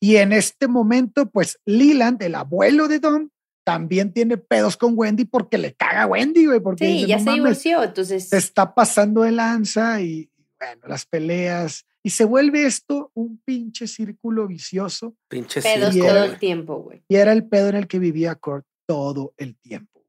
[0.00, 3.30] Y en este momento, pues Leland, el abuelo de Don,
[3.64, 7.16] también tiene pedos con Wendy porque le caga a Wendy, güey, porque Sí, dice, ya
[7.18, 8.28] "No se mames, divorció, entonces.
[8.28, 11.84] se está pasando de lanza y bueno, las peleas.
[12.08, 15.14] Y se vuelve esto un pinche círculo vicioso.
[15.28, 17.04] Pinche Pedos circo, todo el tiempo, güey.
[17.06, 20.02] Y era el pedo en el que vivía Kurt todo el tiempo.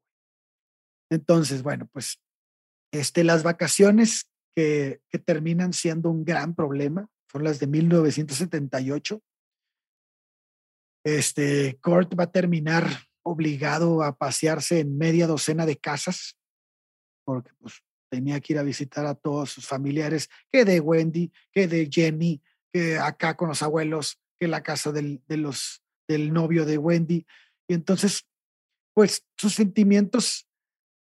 [1.11, 2.21] Entonces, bueno, pues
[2.93, 9.21] este, las vacaciones que, que terminan siendo un gran problema son las de 1978.
[11.03, 12.87] Este, Kurt va a terminar
[13.23, 16.37] obligado a pasearse en media docena de casas
[17.25, 21.67] porque pues tenía que ir a visitar a todos sus familiares, que de Wendy, que
[21.67, 22.41] de Jenny,
[22.73, 27.25] que acá con los abuelos, que la casa del, del novio de Wendy.
[27.67, 28.25] Y entonces,
[28.93, 30.47] pues sus sentimientos,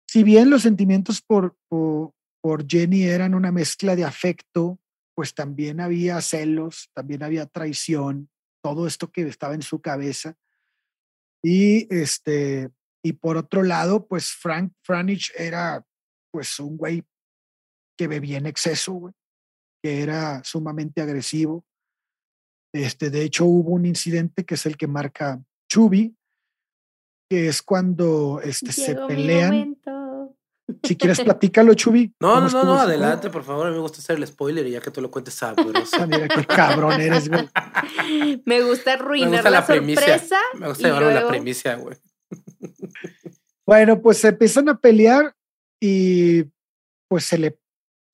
[0.07, 4.79] si bien los sentimientos por, por, por Jenny eran una mezcla de afecto,
[5.15, 8.31] pues también había celos, también había traición,
[8.63, 10.37] todo esto que estaba en su cabeza.
[11.43, 12.71] Y este,
[13.03, 15.87] y por otro lado, pues Frank Franich era
[16.31, 17.03] pues un güey
[17.99, 19.15] que bebía en exceso, güey,
[19.83, 21.65] que era sumamente agresivo.
[22.73, 26.17] Este, de hecho, hubo un incidente que es el que marca Chubby,
[27.29, 29.51] que es cuando este, se Llegó pelean.
[29.51, 30.37] momento.
[30.85, 32.15] Si quieres, platícalo, Chubby.
[32.21, 33.67] No, ¿Cómo no, no, no, adelante, por favor.
[33.67, 35.97] A mí me gusta hacer el spoiler y ya que tú lo cuentes sabroso.
[35.99, 37.49] Ah, Mira qué cabrón eres, güey.
[38.47, 40.39] Me gusta Me arruinar gusta la, la sorpresa.
[40.55, 41.97] Me gusta y llevarme la primicia, güey.
[43.67, 45.35] Bueno, pues se empiezan a pelear
[45.81, 46.45] y
[47.09, 47.59] pues se le,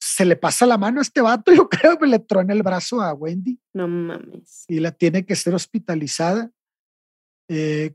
[0.01, 3.03] se le pasa la mano a este vato, yo creo que le trona el brazo
[3.03, 3.61] a Wendy.
[3.75, 4.65] No mames.
[4.69, 6.51] y la tiene que ser hospitalizada.
[7.49, 7.95] Eh,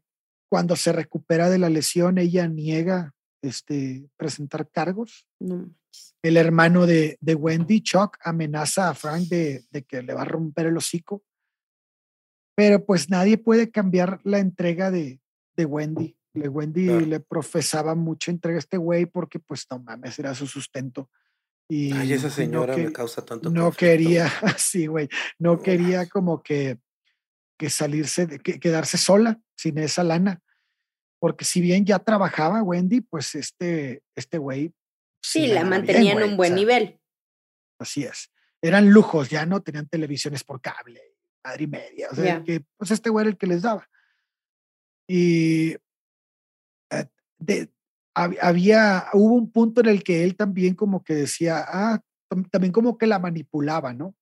[0.50, 5.28] cuando se recupera de la lesión, ella niega este, presentar cargos.
[5.40, 5.74] No.
[6.22, 10.26] El hermano de, de Wendy, Chuck, amenaza a Frank de, de que le va a
[10.26, 11.24] romper el hocico.
[12.56, 15.22] Pero pues nadie puede cambiar la entrega de,
[15.56, 16.18] de Wendy.
[16.34, 17.06] Le, Wendy Claro.
[17.06, 21.10] le profesaba mucha entrega a este güey porque pues no mames, era su sustento.
[21.70, 25.10] Y Ay, esa no señora que- me causa tanto no conflicto, quería, sí, güey,
[25.40, 25.62] no Uf.
[25.64, 26.80] quería como que,
[27.58, 30.42] que salirse, de- que, quedarse sola sin esa lana.
[31.20, 34.74] Porque si bien ya trabajaba Wendy, pues este, este güey
[35.24, 37.00] Sí, la mantenían en un buen nivel.
[37.80, 38.32] Así es.
[38.60, 41.00] Eran lujos, ya no tenían televisiones por cable,
[41.44, 42.08] madre y media.
[42.12, 43.88] O sea, que pues este güey era el que les daba.
[45.08, 45.76] Y
[47.42, 47.70] de,
[48.14, 52.02] había, hubo un punto en el que él también como que decía, ah,
[52.50, 54.16] también como que la manipulaba, ¿no?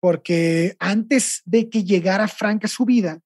[0.00, 3.20] Porque antes de que llegara Frank a su vida,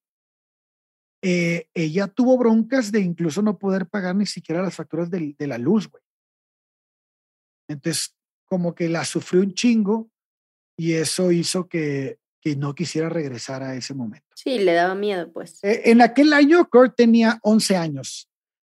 [1.23, 5.47] eh, ella tuvo broncas de incluso no poder pagar ni siquiera las facturas de, de
[5.47, 6.03] la luz, güey.
[7.69, 8.17] Entonces,
[8.47, 10.11] como que la sufrió un chingo
[10.77, 14.27] y eso hizo que, que no quisiera regresar a ese momento.
[14.35, 15.63] Sí, le daba miedo, pues.
[15.63, 18.32] Eh, en aquel año, Kurt tenía 11 años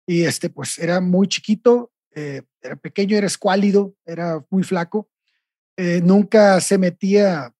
[0.07, 5.09] y este, pues era muy chiquito, eh, era pequeño, era escuálido, era muy flaco.
[5.77, 7.53] Eh, nunca se metía,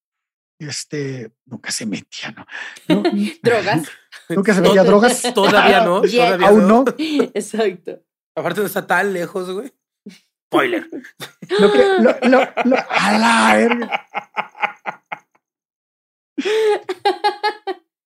[0.59, 2.47] este, nunca se metía, ¿no?
[3.43, 3.89] drogas.
[4.29, 5.23] nunca se metía drogas.
[5.35, 6.85] Todavía no, todavía aún no.
[7.35, 8.03] Exacto.
[8.37, 9.73] Aparte no está tan lejos, güey.
[10.47, 10.89] Spoiler.
[11.59, 14.07] Lo que, lo, lo, lo, a la verga.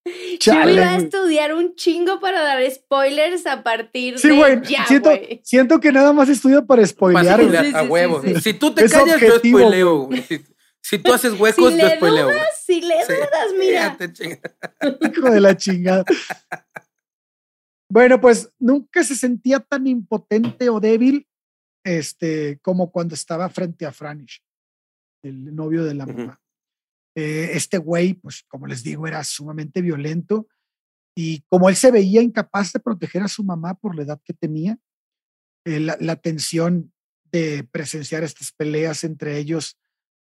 [0.41, 4.87] Yo iba a estudiar un chingo para dar spoilers a partir sí, de güey, ya,
[4.87, 5.41] siento, güey.
[5.45, 7.41] siento que nada más estudio para spoilear.
[7.47, 8.23] Para a sí, huevo.
[8.23, 8.41] sí, sí.
[8.41, 10.09] Si tú te Es callas, yo spoileo.
[10.29, 10.41] Si,
[10.83, 13.13] si tú haces huecos, Si yo le spoileo, dudas, si le Sí.
[13.13, 13.99] dudas, mira.
[15.17, 16.05] Hijo de la chingada.
[17.91, 21.27] Bueno, pues nunca se sentía tan impotente o débil
[21.85, 24.43] este, como cuando estaba frente a Franish,
[25.23, 26.41] el novio de la mamá.
[27.21, 30.47] Eh, este güey, pues como les digo, era sumamente violento
[31.17, 34.35] y como él se veía incapaz de proteger a su mamá por la edad que
[34.35, 34.79] tenía,
[35.65, 36.93] eh, la, la tensión
[37.25, 39.77] de presenciar estas peleas entre ellos,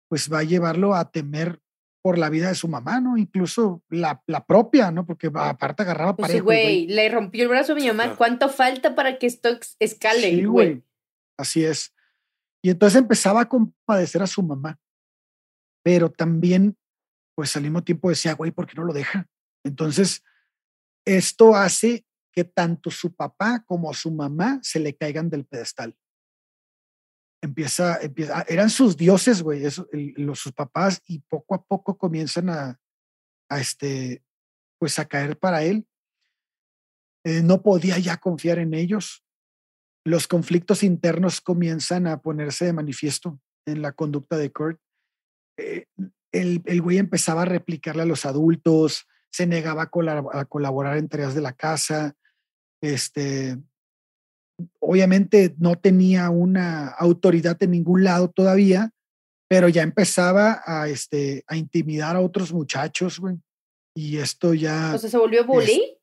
[0.09, 1.63] pues va a llevarlo a temer
[2.03, 3.17] por la vida de su mamá, ¿no?
[3.17, 5.07] Incluso la, la propia, ¿no?
[5.07, 8.17] Porque aparte agarraba Pues el güey, le rompió el brazo a mi mamá.
[8.17, 10.85] ¿Cuánto falta para que esto escale, Sí, güey.
[11.39, 11.95] Así es.
[12.61, 14.79] Y entonces empezaba a compadecer a su mamá.
[15.83, 16.77] Pero también,
[17.35, 19.27] pues al mismo tiempo decía, güey, ¿por qué no lo deja?
[19.65, 20.23] Entonces,
[21.05, 25.97] esto hace que tanto su papá como su mamá se le caigan del pedestal.
[27.43, 32.49] Empieza, empieza, eran sus dioses, güey, eso, los, sus papás, y poco a poco comienzan
[32.49, 32.81] a,
[33.49, 34.23] a este,
[34.79, 35.87] pues a caer para él.
[37.25, 39.25] Eh, no podía ya confiar en ellos
[40.05, 44.81] los conflictos internos comienzan a ponerse de manifiesto en la conducta de Kurt.
[45.59, 45.87] Eh,
[46.33, 50.97] el, el güey empezaba a replicarle a los adultos, se negaba a, colab- a colaborar
[50.97, 52.15] en tareas de la casa,
[52.83, 53.57] este,
[54.81, 58.91] obviamente no tenía una autoridad en ningún lado todavía,
[59.49, 63.37] pero ya empezaba a, este, a intimidar a otros muchachos, güey.
[63.95, 64.93] Y esto ya...
[64.95, 65.99] O sea, se volvió bully.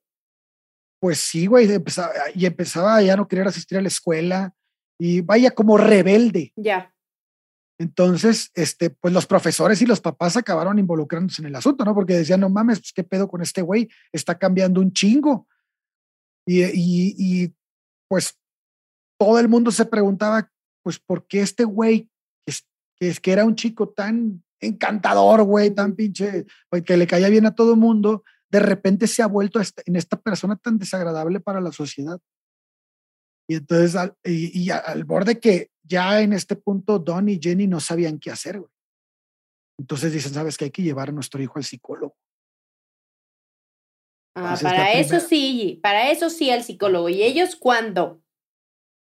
[1.02, 4.54] Pues sí, güey, empezaba, y empezaba ya a no querer asistir a la escuela
[5.00, 6.52] y vaya como rebelde.
[6.56, 6.94] Ya.
[7.80, 11.96] Entonces, este, pues los profesores y los papás acabaron involucrándose en el asunto, ¿no?
[11.96, 15.48] Porque decían, no mames, pues qué pedo con este güey, está cambiando un chingo.
[16.46, 17.56] Y, y,
[18.10, 18.38] pues
[19.18, 20.52] todo el mundo se preguntaba,
[20.84, 22.10] pues, ¿por qué este güey,
[22.46, 27.30] que, es- que, era un chico tan encantador, güey, tan pinche, pues, que le caía
[27.30, 30.58] bien a todo el mundo, de repente se ha vuelto a esta- en esta persona
[30.58, 32.20] tan desagradable para la sociedad.
[33.48, 38.20] Y entonces, y, al borde que ya en este punto Don y Jenny no sabían
[38.20, 38.72] qué hacer, güey.
[39.80, 42.16] Entonces dicen, ¿sabes que Hay que llevar a nuestro hijo al psicólogo.
[44.36, 47.10] Ah, Entonces, para eso sí, para eso sí al psicólogo.
[47.10, 48.22] ¿Y ellos cuándo?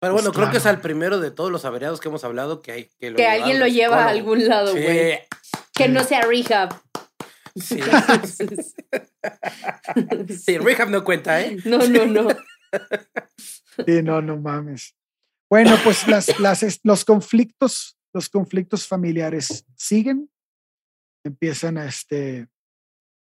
[0.01, 2.61] Pero bueno, Pues creo que es al primero de todos los averiados que hemos hablado
[2.61, 5.20] que hay que lo Que alguien lo lleva a algún lado, Sí, güey.
[5.74, 6.74] Que no sea rehab.
[7.55, 7.78] sí.
[10.45, 11.59] Sí, Rehab no cuenta, ¿eh?
[11.64, 12.28] no, no, no.
[13.87, 14.97] Sí, no, no mames.
[15.53, 20.32] Bueno, pues las, las, es- los conflictos, los conflictos familiares siguen,
[21.22, 22.48] empiezan a, este,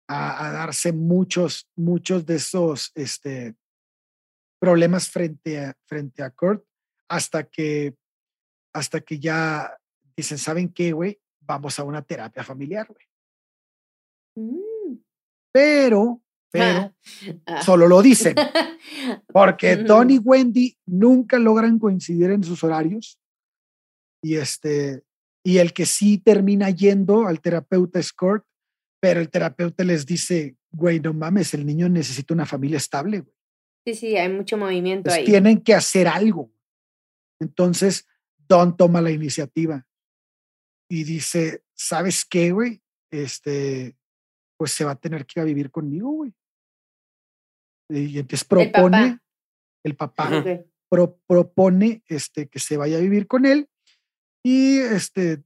[0.08, 3.54] a, a darse muchos, muchos de esos este,
[4.58, 6.64] problemas frente a, frente a Kurt,
[7.06, 7.94] hasta que,
[8.72, 9.76] hasta que ya
[10.16, 11.20] dicen, ¿saben qué, güey?
[11.40, 13.06] Vamos a una terapia familiar, güey.
[14.36, 15.04] Mm.
[15.52, 16.94] Pero, pero,
[17.46, 17.62] Ah.
[17.62, 18.34] solo lo dicen.
[19.28, 19.76] Porque.
[19.76, 23.18] Don y Wendy nunca logran coincidir en sus horarios.
[24.22, 25.02] Y este,
[25.44, 28.44] y el que sí termina yendo al terapeuta es Kurt,
[29.00, 33.34] pero el terapeuta les dice, güey, no mames, el niño necesita una familia estable, güey.
[33.86, 35.24] Sí, sí, hay mucho movimiento Entonces, ahí.
[35.26, 36.50] tienen que hacer algo.
[37.40, 38.06] Entonces,
[38.48, 39.86] Don toma la iniciativa
[40.88, 42.82] y dice, ¿sabes qué, güey?
[43.12, 43.96] Este,
[44.56, 46.34] pues se va a tener que ir a vivir conmigo, güey.
[47.88, 49.20] Y entonces propone
[49.84, 50.44] el papá,
[51.26, 53.68] propone este, que se vaya a vivir con él.
[54.44, 55.44] Y este,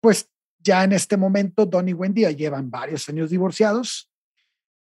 [0.00, 4.10] pues ya en este momento, Don y Wendy ya llevan varios años divorciados,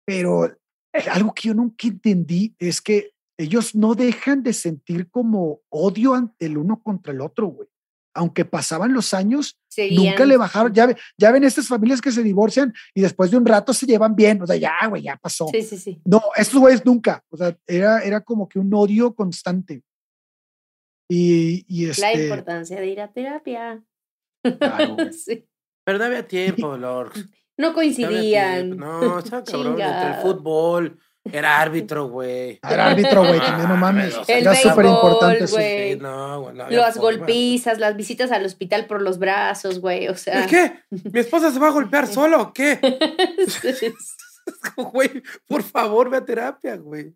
[0.05, 5.61] pero eh, algo que yo nunca entendí es que ellos no dejan de sentir como
[5.69, 7.67] odio ante el uno contra el otro, güey.
[8.13, 9.59] Aunque pasaban los años,
[9.91, 10.73] nunca le bajaron.
[10.73, 14.15] Ya, ya ven estas familias que se divorcian y después de un rato se llevan
[14.15, 14.41] bien.
[14.41, 15.47] O sea, ya, güey, ya pasó.
[15.51, 16.01] Sí, sí, sí.
[16.05, 17.23] No, estos güeyes nunca.
[17.29, 19.81] O sea, era, era como que un odio constante.
[21.09, 23.83] Y, y La este, importancia de ir a terapia.
[24.43, 24.97] Claro.
[25.11, 25.47] Sí.
[25.85, 27.13] Pero no había tiempo, Lord.
[27.57, 28.77] No coincidían.
[28.77, 29.79] No, estaba cabrón.
[29.79, 30.99] Entre el fútbol,
[31.31, 32.59] era árbitro, güey.
[32.69, 34.13] Era árbitro, güey, también no mames.
[34.27, 35.47] El Era súper importante.
[35.47, 40.09] Sí, no, güey, no Las golpizas, las visitas al hospital por los brazos, güey.
[40.09, 40.43] O sea.
[40.45, 40.79] ¿Y qué?
[40.89, 42.79] ¿Mi esposa se va a golpear solo o qué?
[44.75, 47.13] Güey, por favor, ve a terapia, güey.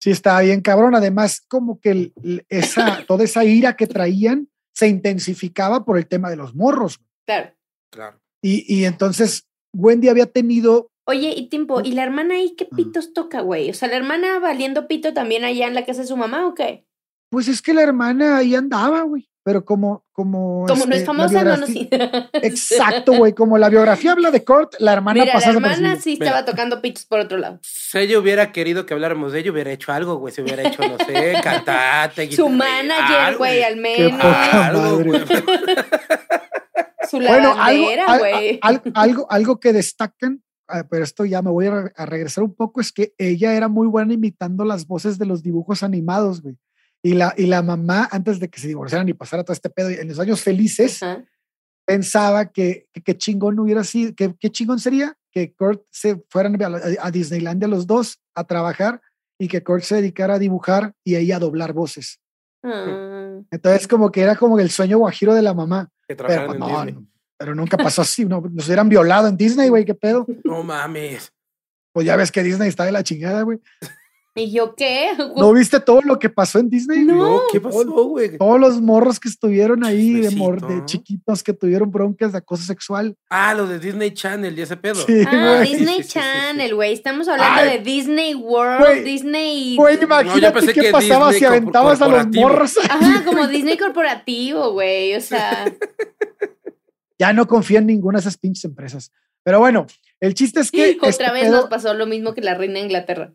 [0.00, 0.94] Sí, estaba bien cabrón.
[0.94, 6.06] Además, como que el- el- esa, toda esa ira que traían se intensificaba por el
[6.06, 6.98] tema de los morros.
[7.26, 7.52] claro.
[7.90, 8.18] Claro.
[8.40, 13.12] Y, y entonces Wendy había tenido, Oye, y tiempo, ¿y la hermana ahí qué pitos
[13.12, 13.70] toca, güey?
[13.70, 16.54] O sea, ¿la hermana valiendo pito también allá en la casa de su mamá o
[16.54, 16.86] qué?
[17.30, 19.26] pues es que la hermana ahí andaba, güey.
[19.44, 20.66] Pero como, como.
[20.68, 21.70] Como no es este, la famosa, no nos...
[22.34, 23.32] Exacto, güey.
[23.32, 26.26] Como la biografía habla de Kurt, la hermana Mira, la pasa hermana sí Mira.
[26.26, 27.58] estaba tocando pitos por otro lado.
[27.62, 30.32] Si ella hubiera querido que habláramos de ello, hubiera hecho algo, güey.
[30.32, 34.20] Se hubiera hecho, no sé, cantate, Su manager, algo, güey, al Qué menos.
[34.20, 35.26] poca Algo, madre.
[37.10, 37.88] Su Bueno, algo,
[38.62, 40.42] al- algo, algo que destacan,
[40.90, 43.68] pero esto ya me voy a, re- a regresar un poco, es que ella era
[43.68, 46.56] muy buena imitando las voces de los dibujos animados, güey.
[47.04, 49.88] Y la, y la mamá, antes de que se divorciaran y pasara todo este pedo,
[49.90, 51.00] en los años felices,
[51.84, 56.62] pensaba que, que, que chingón hubiera sido, que, que chingón sería que Kurt se fueran
[56.62, 59.00] a, a Disneylandia los dos a trabajar
[59.38, 62.20] y que Kurt se dedicara a dibujar y ella a doblar voces.
[62.62, 63.40] Ah.
[63.50, 66.60] Entonces como que era como el sueño guajiro de la mamá, Que pero, trabajaran en
[66.60, 67.08] no, Disney.
[67.42, 70.24] Pero nunca pasó así, no, nos hubieran violado en Disney, güey, qué pedo.
[70.44, 71.32] No mames.
[71.92, 73.58] Pues ya ves que Disney está de la chingada, güey.
[74.36, 75.10] ¿Y yo qué?
[75.36, 77.04] ¿No viste todo lo que pasó en Disney?
[77.04, 77.40] No.
[77.52, 78.38] ¿qué pasó, güey?
[78.38, 82.62] Todos los morros que estuvieron ahí, de, mor- de chiquitos que tuvieron broncas de acoso
[82.62, 83.14] sexual.
[83.28, 85.04] Ah, lo de Disney Channel y ese pedo.
[85.04, 85.60] Sí, Ah.
[85.62, 86.02] Disney.
[86.04, 86.92] Channel, güey.
[86.94, 87.76] Estamos hablando Ay.
[87.78, 89.04] de Disney World.
[89.04, 89.74] Disney.
[89.76, 92.74] Güey, imagínate pensé qué que pasaba Disney si aventabas a los morros.
[92.88, 95.14] Ajá, como Disney corporativo, güey.
[95.16, 95.64] O sea,
[97.22, 99.12] Ya no confío en ninguna de esas pinches empresas.
[99.44, 99.86] Pero bueno,
[100.18, 100.96] el chiste es que.
[101.00, 103.32] otra este vez pedo- nos pasó lo mismo que la reina de Inglaterra.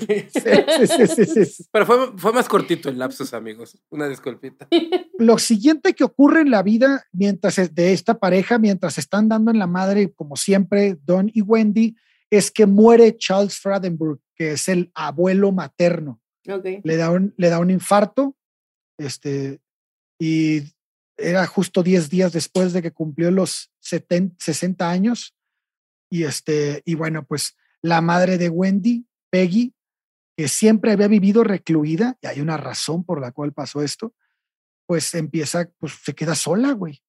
[0.00, 1.64] Sí, sí, sí, sí, sí, sí.
[1.70, 3.76] Pero fue, fue más cortito el lapsus, amigos.
[3.90, 4.66] Una disculpita.
[5.18, 9.50] Lo siguiente que ocurre en la vida mientras es- de esta pareja, mientras están dando
[9.50, 11.94] en la madre, como siempre, Don y Wendy,
[12.30, 16.20] es que muere Charles Fradenburg, que es el abuelo materno.
[16.48, 16.66] Ok.
[16.82, 18.34] le da un, le da un infarto,
[18.98, 19.60] este,
[20.18, 20.62] y
[21.22, 25.34] era justo 10 días después de que cumplió los 70, 60 años.
[26.10, 29.74] Y este, y bueno, pues la madre de Wendy, Peggy,
[30.36, 34.14] que siempre había vivido recluida, y hay una razón por la cual pasó esto,
[34.86, 37.02] pues empieza, pues se queda sola, güey.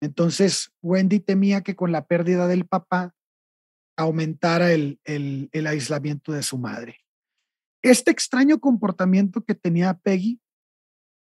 [0.00, 3.14] Entonces, Wendy temía que con la pérdida del papá
[3.96, 7.00] aumentara el, el, aislamiento de su madre
[7.82, 10.40] este extraño comportamiento que tenía Peggy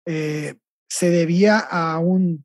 [0.07, 0.57] eh,
[0.93, 2.45] se debía a un,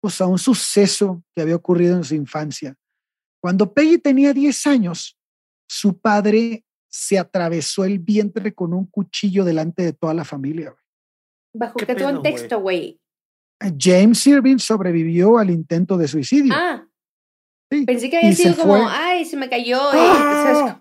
[0.00, 2.74] pues a un suceso que había ocurrido en su infancia.
[3.38, 5.18] Cuando Peggy tenía 10 años,
[5.68, 10.70] su padre se atravesó el vientre con un cuchillo delante de toda la familia.
[10.70, 10.82] güey.
[11.54, 12.98] ¿Bajo ¿Qué qué pedo, contexto, güey?
[13.78, 16.54] James Irving sobrevivió al intento de suicidio.
[16.56, 16.88] Ah,
[17.70, 17.84] sí.
[17.84, 18.86] pensé que había Y sido como, fue.
[18.88, 19.80] ay, se me cayó.
[19.92, 20.80] ¡Ah!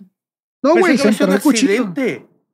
[0.64, 1.94] No, güey, se enterró el cuchillo.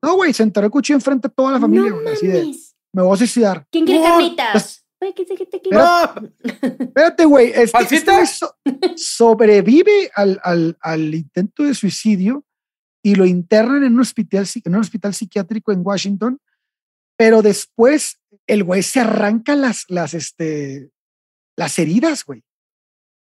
[0.01, 1.91] No, güey, se enterró el cuchillo enfrente de toda la familia.
[1.91, 2.64] no güey, así de, mames.
[2.95, 3.67] Me voy a suicidar.
[3.69, 4.85] ¿Quién quiere carnitas?
[5.69, 6.13] ¡No!
[6.79, 7.51] Espérate, güey.
[7.53, 8.11] Este, este
[8.95, 12.45] sobrevive al, al, al intento de suicidio
[13.03, 16.39] y lo internan en un hospital, en un hospital psiquiátrico en Washington,
[17.17, 20.89] pero después el güey se arranca las, las, este,
[21.57, 22.43] las heridas, güey.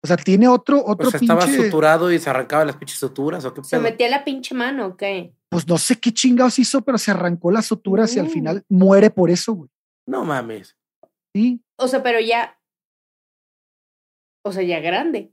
[0.04, 2.98] O sea, tiene otro, otro O sea, estaba pinche, suturado y se arrancaba las pinches
[2.98, 3.82] suturas o qué Se pedo?
[3.82, 5.32] metía la pinche mano, ¿o qué?
[5.50, 9.10] Pues no sé qué chingados hizo, pero se arrancó las suturas y al final muere
[9.10, 9.70] por eso, güey.
[10.06, 10.76] No mames.
[11.34, 12.58] Sí, O sea, pero ya.
[14.44, 15.32] O sea, ya grande.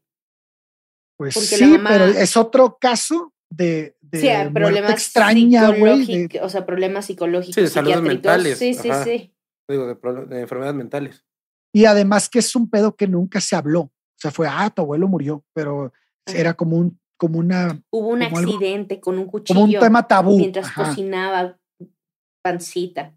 [1.18, 6.28] pues Porque sí, mamá- pero es otro caso de, de Sí, problemas extraña, güey.
[6.28, 9.04] de- o sea, problemas psicológicos, Sí, de salud mentales, Sí, sí, ajá.
[9.04, 9.34] sí.
[9.70, 11.24] Digo, de, de enfermedades mentales.
[11.72, 13.82] Y además que es un pedo que nunca se habló.
[13.82, 15.94] O sea, fue, ah, tu abuelo murió, pero
[16.28, 16.38] Ajá.
[16.38, 19.80] era como un, como una, Hubo un Como algo- accidente con un cuchillo como un
[19.80, 20.38] tema tabú.
[20.38, 20.86] mientras Ajá.
[20.86, 21.58] cocinaba.
[22.44, 23.16] pancita.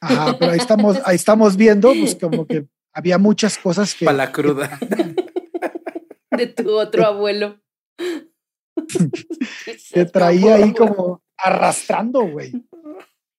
[0.00, 4.04] Ajá, pero ahí estamos, ahí estamos viendo, pues como que había muchas cosas que.
[4.04, 4.78] Para la cruda.
[6.36, 7.60] de tu otro abuelo.
[9.92, 12.52] que traía ahí como arrastrando, güey.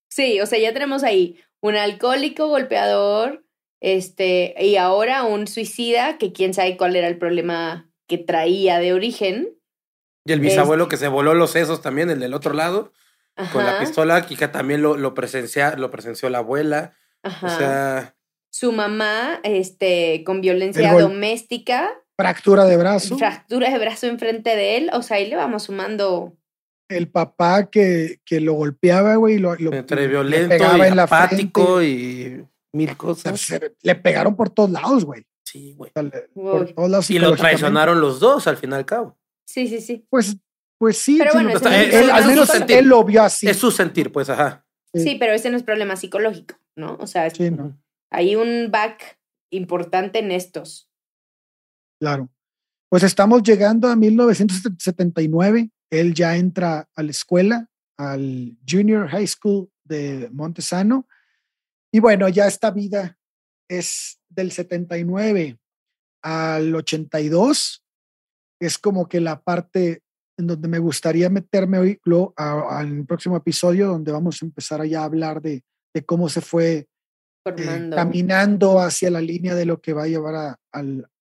[0.10, 3.46] Sí, o sea, ya tenemos ahí un alcohólico golpeador,
[3.82, 8.94] este, y ahora un suicida, que quién sabe cuál era el problema que traía de
[8.94, 9.50] origen.
[10.26, 12.94] Y el bisabuelo que se voló los sesos también, el del otro lado,
[13.52, 16.94] con la pistola, que también lo, lo, presencia, lo presenció la abuela.
[17.24, 18.16] O sea.
[18.50, 21.92] Su mamá, este, con violencia doméstica.
[22.18, 23.18] Fractura de brazo.
[23.18, 24.92] Fractura de brazo enfrente de él.
[24.94, 26.38] O sea, ahí le vamos sumando.
[26.90, 29.38] El papá que, que lo golpeaba, güey.
[29.38, 33.54] Lo, Entre violento y en apático y mil cosas.
[33.82, 35.26] le pegaron por todos lados, güey.
[35.44, 35.92] Sí, güey.
[35.92, 37.10] por todos lados.
[37.10, 39.18] Y lo traicionaron los dos, al fin y al cabo.
[39.52, 40.06] Sí, sí, sí.
[40.10, 40.38] Pues,
[40.78, 41.18] pues sí.
[41.18, 41.52] Pero bueno,
[42.14, 43.48] al menos él lo vio así.
[43.48, 44.66] Es su sentir, pues, ajá.
[44.94, 45.16] Sí.
[45.20, 46.98] pero ese no es problema psicológico, ¿no?
[47.00, 47.32] O sea,
[48.10, 49.20] hay un back
[49.50, 50.90] importante en estos.
[52.00, 52.30] Claro.
[52.90, 55.70] Pues estamos llegando a 1979.
[55.90, 61.08] Él ya entra a la escuela, al Junior High School de Montesano.
[61.92, 63.18] Y bueno, ya esta vida
[63.70, 65.58] es del 79
[66.22, 67.81] al 82.
[68.62, 70.04] Es como que la parte
[70.38, 72.00] en donde me gustaría meterme hoy
[72.36, 75.64] al próximo episodio, donde vamos a empezar ya a hablar de,
[75.94, 76.88] de cómo se fue
[77.46, 80.60] eh, caminando hacia la línea de lo que va a llevar a,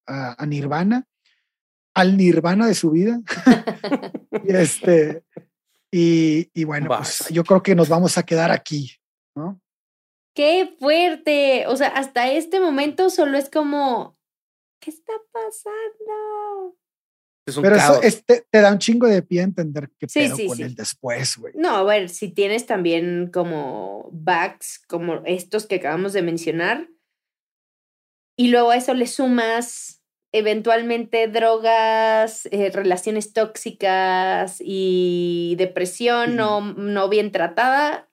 [0.07, 1.07] a, Nirvana,
[1.95, 3.21] al Nirvana de su vida.
[4.45, 5.25] y, este,
[5.91, 8.93] y, bueno, pues, yo creo que nos vamos a quedar aquí,
[9.35, 9.61] ¿no?
[10.35, 11.67] ¡Qué fuerte!
[11.67, 14.17] O sea, hasta este momento solo es como,
[14.81, 16.50] ¿qué está pasando?
[17.61, 21.37] Pero eso te, da un chingo de pie a entender qué pedo con él después,
[21.37, 21.53] güey.
[21.57, 26.89] No, a ver, si tienes también como backs como estos que acabamos de mencionar,
[28.37, 30.01] y luego a eso le sumas
[30.33, 38.09] eventualmente drogas, eh, relaciones tóxicas y depresión no, no bien tratada,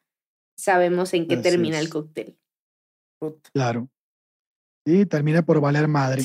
[0.58, 2.38] sabemos en qué termina el cóctel.
[3.54, 3.90] Claro.
[4.86, 6.24] Sí, termina por valer madre.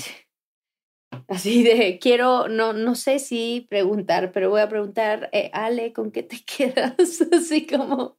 [1.28, 6.10] Así de, quiero, no, no sé si preguntar, pero voy a preguntar, eh, Ale, ¿con
[6.10, 7.22] qué te quedas?
[7.32, 8.18] Así como...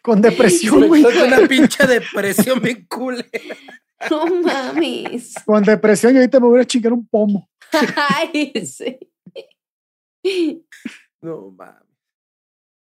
[0.00, 1.02] Con depresión, güey.
[1.02, 3.28] Con una pinche depresión me culera.
[4.10, 5.34] No mames.
[5.46, 7.48] Con depresión y ahorita me voy a chingar un pomo.
[8.18, 8.98] Ay, sí.
[11.20, 11.86] No mames.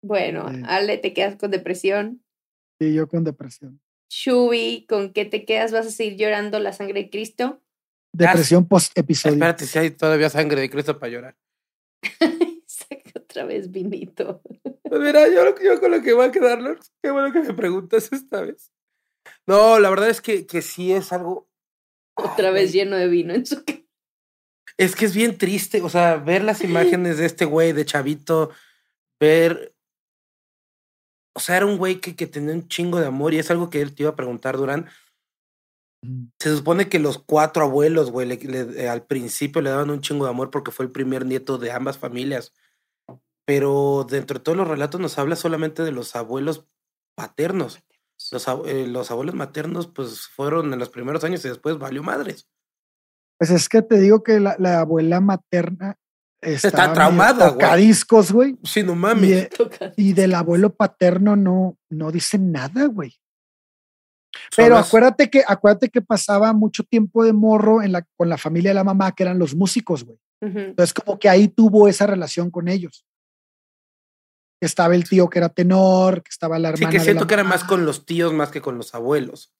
[0.00, 2.22] Bueno, Ale, ¿te quedas con depresión?
[2.80, 3.80] Sí, yo con depresión.
[4.10, 5.72] Shubi, ¿con qué te quedas?
[5.72, 7.60] ¿Vas a seguir llorando la sangre de Cristo?
[8.12, 9.34] Depresión post-episodio.
[9.34, 11.36] Espérate, si hay todavía sangre de Cristo para llorar.
[12.66, 14.42] Saca otra vez vinito.
[14.88, 18.10] Pues mira, yo, yo, con lo que voy a quedarlo, qué bueno que me preguntas
[18.10, 18.72] esta vez.
[19.46, 21.46] No, la verdad es que, que sí es algo.
[22.14, 23.62] Otra vez lleno de vino en su
[24.78, 28.50] Es que es bien triste, o sea, ver las imágenes de este güey, de Chavito,
[29.20, 29.74] ver.
[31.34, 33.68] O sea, era un güey que, que tenía un chingo de amor y es algo
[33.68, 34.88] que él te iba a preguntar, Durán.
[36.38, 40.30] Se supone que los cuatro abuelos, güey, eh, al principio le daban un chingo de
[40.30, 42.52] amor porque fue el primer nieto de ambas familias.
[43.44, 46.66] Pero dentro de todos los relatos nos habla solamente de los abuelos
[47.16, 47.80] paternos.
[48.30, 52.48] Los, eh, los abuelos maternos, pues fueron en los primeros años y después valió madres.
[53.38, 55.96] Pues es que te digo que la, abuela materna
[56.40, 57.60] está traumada, güey.
[58.64, 59.48] Sí, no mames.
[59.96, 63.14] Y, del abuelo paterno no, no dicen nada, güey.
[64.56, 68.70] Pero acuérdate que, acuérdate que pasaba mucho tiempo de morro en la, con la familia
[68.70, 70.18] de la mamá, que eran los músicos, güey.
[70.40, 73.04] Entonces, como que ahí tuvo esa relación con ellos.
[74.60, 76.90] Estaba el tío que era tenor, que estaba la hermana.
[76.90, 79.52] Sí, que siento que era más con los tíos más que con los abuelos.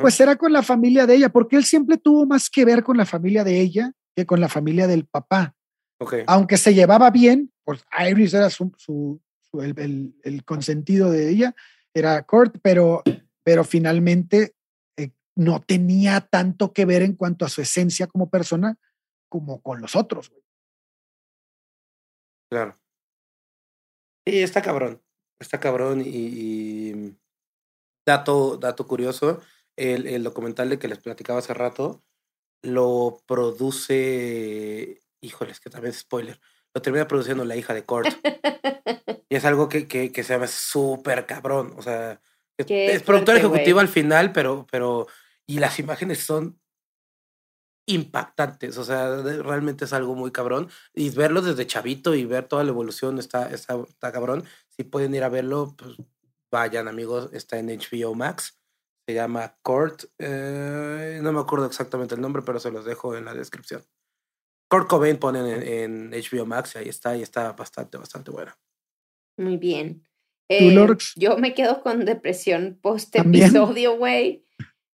[0.00, 2.96] Pues era con la familia de ella, porque él siempre tuvo más que ver con
[2.96, 5.54] la familia de ella que con la familia del papá.
[5.98, 6.24] Okay.
[6.26, 9.20] Aunque se llevaba bien, pues Iris era su, su,
[9.60, 11.54] el, el, consentido de ella,
[11.94, 13.02] era Kurt, pero
[13.46, 14.56] pero finalmente
[14.98, 18.76] eh, no tenía tanto que ver en cuanto a su esencia como persona
[19.28, 20.32] como con los otros.
[22.50, 22.76] Claro.
[24.26, 25.00] Y está cabrón,
[25.38, 27.16] está cabrón y,
[28.04, 29.40] dato, dato curioso,
[29.76, 32.02] el, el, documental de que les platicaba hace rato
[32.62, 36.40] lo produce, híjoles, que también es spoiler,
[36.74, 38.08] lo termina produciendo la hija de Kurt.
[39.28, 42.20] y es algo que, que, que se llama súper cabrón, o sea,
[42.58, 45.06] es, productor ejecutivo al final, pero, pero,
[45.46, 46.58] y las imágenes son
[47.88, 50.68] impactantes, o sea, realmente es algo muy cabrón.
[50.94, 54.44] Y verlo desde chavito y ver toda la evolución está, está, está cabrón.
[54.68, 55.96] Si pueden ir a verlo, pues
[56.50, 58.58] vayan amigos, está en HBO Max.
[59.06, 63.26] Se llama Court, eh, no me acuerdo exactamente el nombre, pero se los dejo en
[63.26, 63.84] la descripción.
[64.68, 68.58] Kurt Cobain ponen en, HBO Max, ahí está, y está bastante, bastante buena.
[69.36, 70.04] Muy bien.
[70.48, 70.76] Eh,
[71.16, 74.44] yo me quedo con depresión post episodio, güey.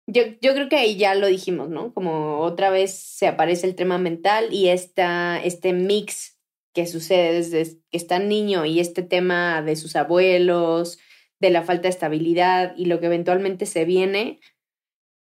[0.08, 1.94] Yo, yo creo que ahí ya lo dijimos, ¿no?
[1.94, 6.38] Como otra vez se aparece el tema mental y esta, este mix
[6.74, 11.00] que sucede desde que está niño y este tema de sus abuelos,
[11.40, 14.40] de la falta de estabilidad y lo que eventualmente se viene,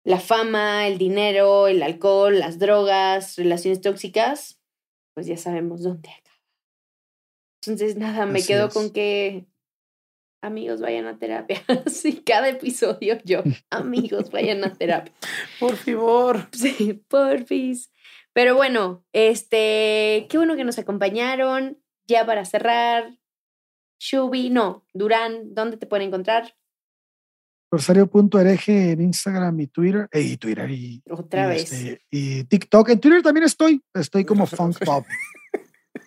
[0.05, 4.61] la fama, el dinero, el alcohol, las drogas, relaciones tóxicas,
[5.15, 6.31] pues ya sabemos dónde acaba.
[7.63, 9.47] Entonces, nada, me quedo con que
[10.43, 11.63] amigos vayan a terapia.
[11.87, 15.13] sí, cada episodio yo, amigos vayan a terapia.
[15.61, 16.49] Por favor.
[16.53, 17.91] Sí, porfis.
[18.33, 21.79] Pero bueno, este, qué bueno que nos acompañaron.
[22.07, 23.17] Ya para cerrar,
[24.01, 26.55] Shubi, no, Durán, ¿dónde te pueden encontrar?
[27.73, 32.89] Rosario.ereje en Instagram y Twitter, eh, y Twitter y, otra vez este, y TikTok.
[32.89, 35.05] En Twitter también estoy, estoy como Funk Bob.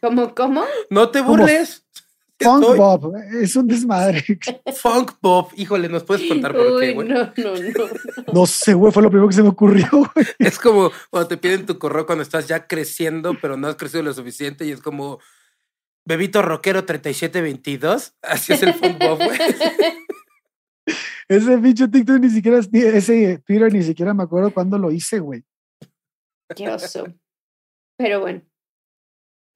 [0.01, 0.65] ¿Cómo, cómo?
[0.89, 1.82] No te burles.
[2.43, 4.23] Funk Bob, es un desmadre.
[4.75, 7.07] Funk Bob, híjole, ¿nos puedes contar por qué, güey?
[7.07, 8.33] No, no, no.
[8.33, 10.25] No sé, güey, fue lo primero que se me ocurrió, güey.
[10.39, 14.03] Es como cuando te piden tu correo cuando estás ya creciendo, pero no has crecido
[14.03, 15.19] lo suficiente y es como
[16.05, 18.15] Bebito Rockero 3722.
[18.21, 19.39] Así es el Funk Bob, güey.
[21.29, 25.43] Ese bicho TikTok ni siquiera, ese Twitter ni siquiera me acuerdo cuándo lo hice, güey.
[26.55, 27.05] Qué oso.
[27.97, 28.41] Pero bueno.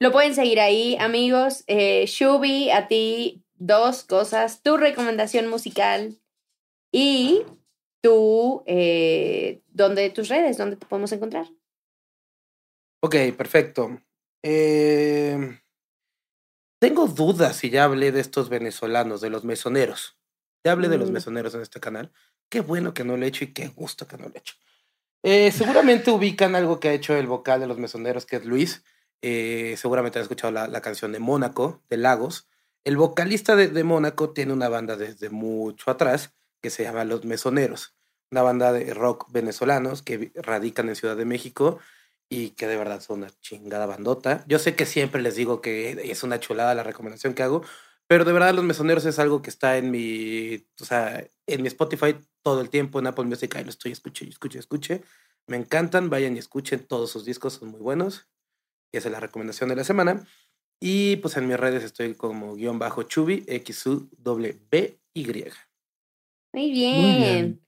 [0.00, 1.64] Lo pueden seguir ahí, amigos.
[1.66, 4.62] Eh, Shubi, a ti dos cosas.
[4.62, 6.18] Tu recomendación musical
[6.92, 7.42] y
[8.00, 10.56] tu, eh, ¿dónde tus redes?
[10.56, 11.46] ¿Dónde te podemos encontrar?
[13.00, 14.00] Ok, perfecto.
[14.42, 15.58] Eh,
[16.80, 20.16] tengo dudas si ya hablé de estos venezolanos, de los mesoneros.
[20.64, 21.14] Ya hablé de los mm.
[21.14, 22.12] mesoneros en este canal.
[22.48, 24.54] Qué bueno que no lo he hecho y qué gusto que no lo he hecho.
[25.24, 28.84] Eh, seguramente ubican algo que ha hecho el vocal de los mesoneros, que es Luis.
[29.22, 32.48] Eh, seguramente han escuchado la, canción de Mónaco, de Lagos.
[32.84, 37.96] El vocalista de, Mónaco tiene una banda desde mucho atrás que se llama Los Mesoneros,
[38.30, 41.78] una banda de rock venezolanos que radican en Ciudad de México
[42.28, 44.44] y que de verdad son una chingada bandota.
[44.46, 47.62] Yo sé que siempre les digo que es una chulada la recomendación que hago,
[48.06, 51.68] pero de verdad Los Mesoneros es algo que está en mi, o sea, en mi
[51.68, 55.02] Spotify todo el tiempo, en Apple Music, ahí lo estoy escuche, escuche, escuche.
[55.46, 58.28] Me encantan, vayan y escuchen todos sus discos, son muy buenos.
[58.92, 60.26] Y esa es la recomendación de la semana.
[60.80, 65.26] Y pues en mis redes estoy como guion bajo chubi, x u w b y
[66.52, 67.60] Muy bien.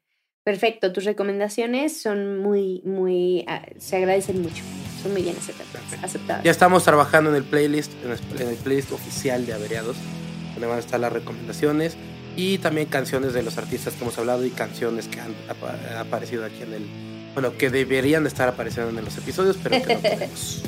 [0.45, 4.63] Perfecto, tus recomendaciones son muy, muy, ah, se agradecen mucho.
[5.03, 5.37] Son muy bien
[6.03, 6.45] aceptadas.
[6.45, 8.11] Ya estamos trabajando en el playlist, en
[8.49, 9.97] el, playlist oficial de Averiados,
[10.53, 11.97] donde van a estar las recomendaciones
[12.37, 15.35] y también canciones de los artistas que hemos hablado y canciones que han
[15.99, 16.87] aparecido aquí en el,
[17.35, 20.63] bueno, que deberían de estar apareciendo en los episodios, pero que no podemos.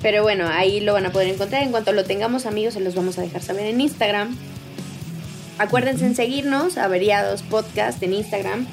[0.00, 1.62] Pero bueno, ahí lo van a poder encontrar.
[1.62, 4.36] En cuanto lo tengamos, amigos, se los vamos a dejar saber en Instagram.
[5.58, 8.66] Acuérdense en seguirnos, Averiados Podcast en Instagram.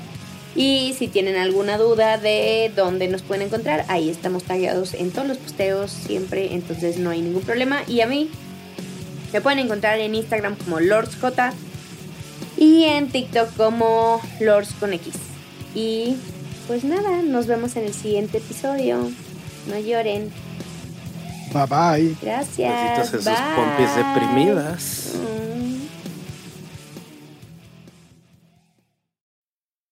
[0.55, 5.27] Y si tienen alguna duda de dónde nos pueden encontrar, ahí estamos tagueados en todos
[5.27, 7.81] los posteos siempre, entonces no hay ningún problema.
[7.87, 8.29] Y a mí
[9.33, 11.25] me pueden encontrar en Instagram como LordsJ
[12.57, 15.15] y en TikTok como Lords con X.
[15.73, 16.15] Y
[16.67, 19.11] pues nada, nos vemos en el siguiente episodio.
[19.67, 20.31] No lloren.
[21.53, 22.15] Bye bye.
[22.21, 22.57] Gracias.
[22.57, 25.15] Besitos en sus pompis deprimidas.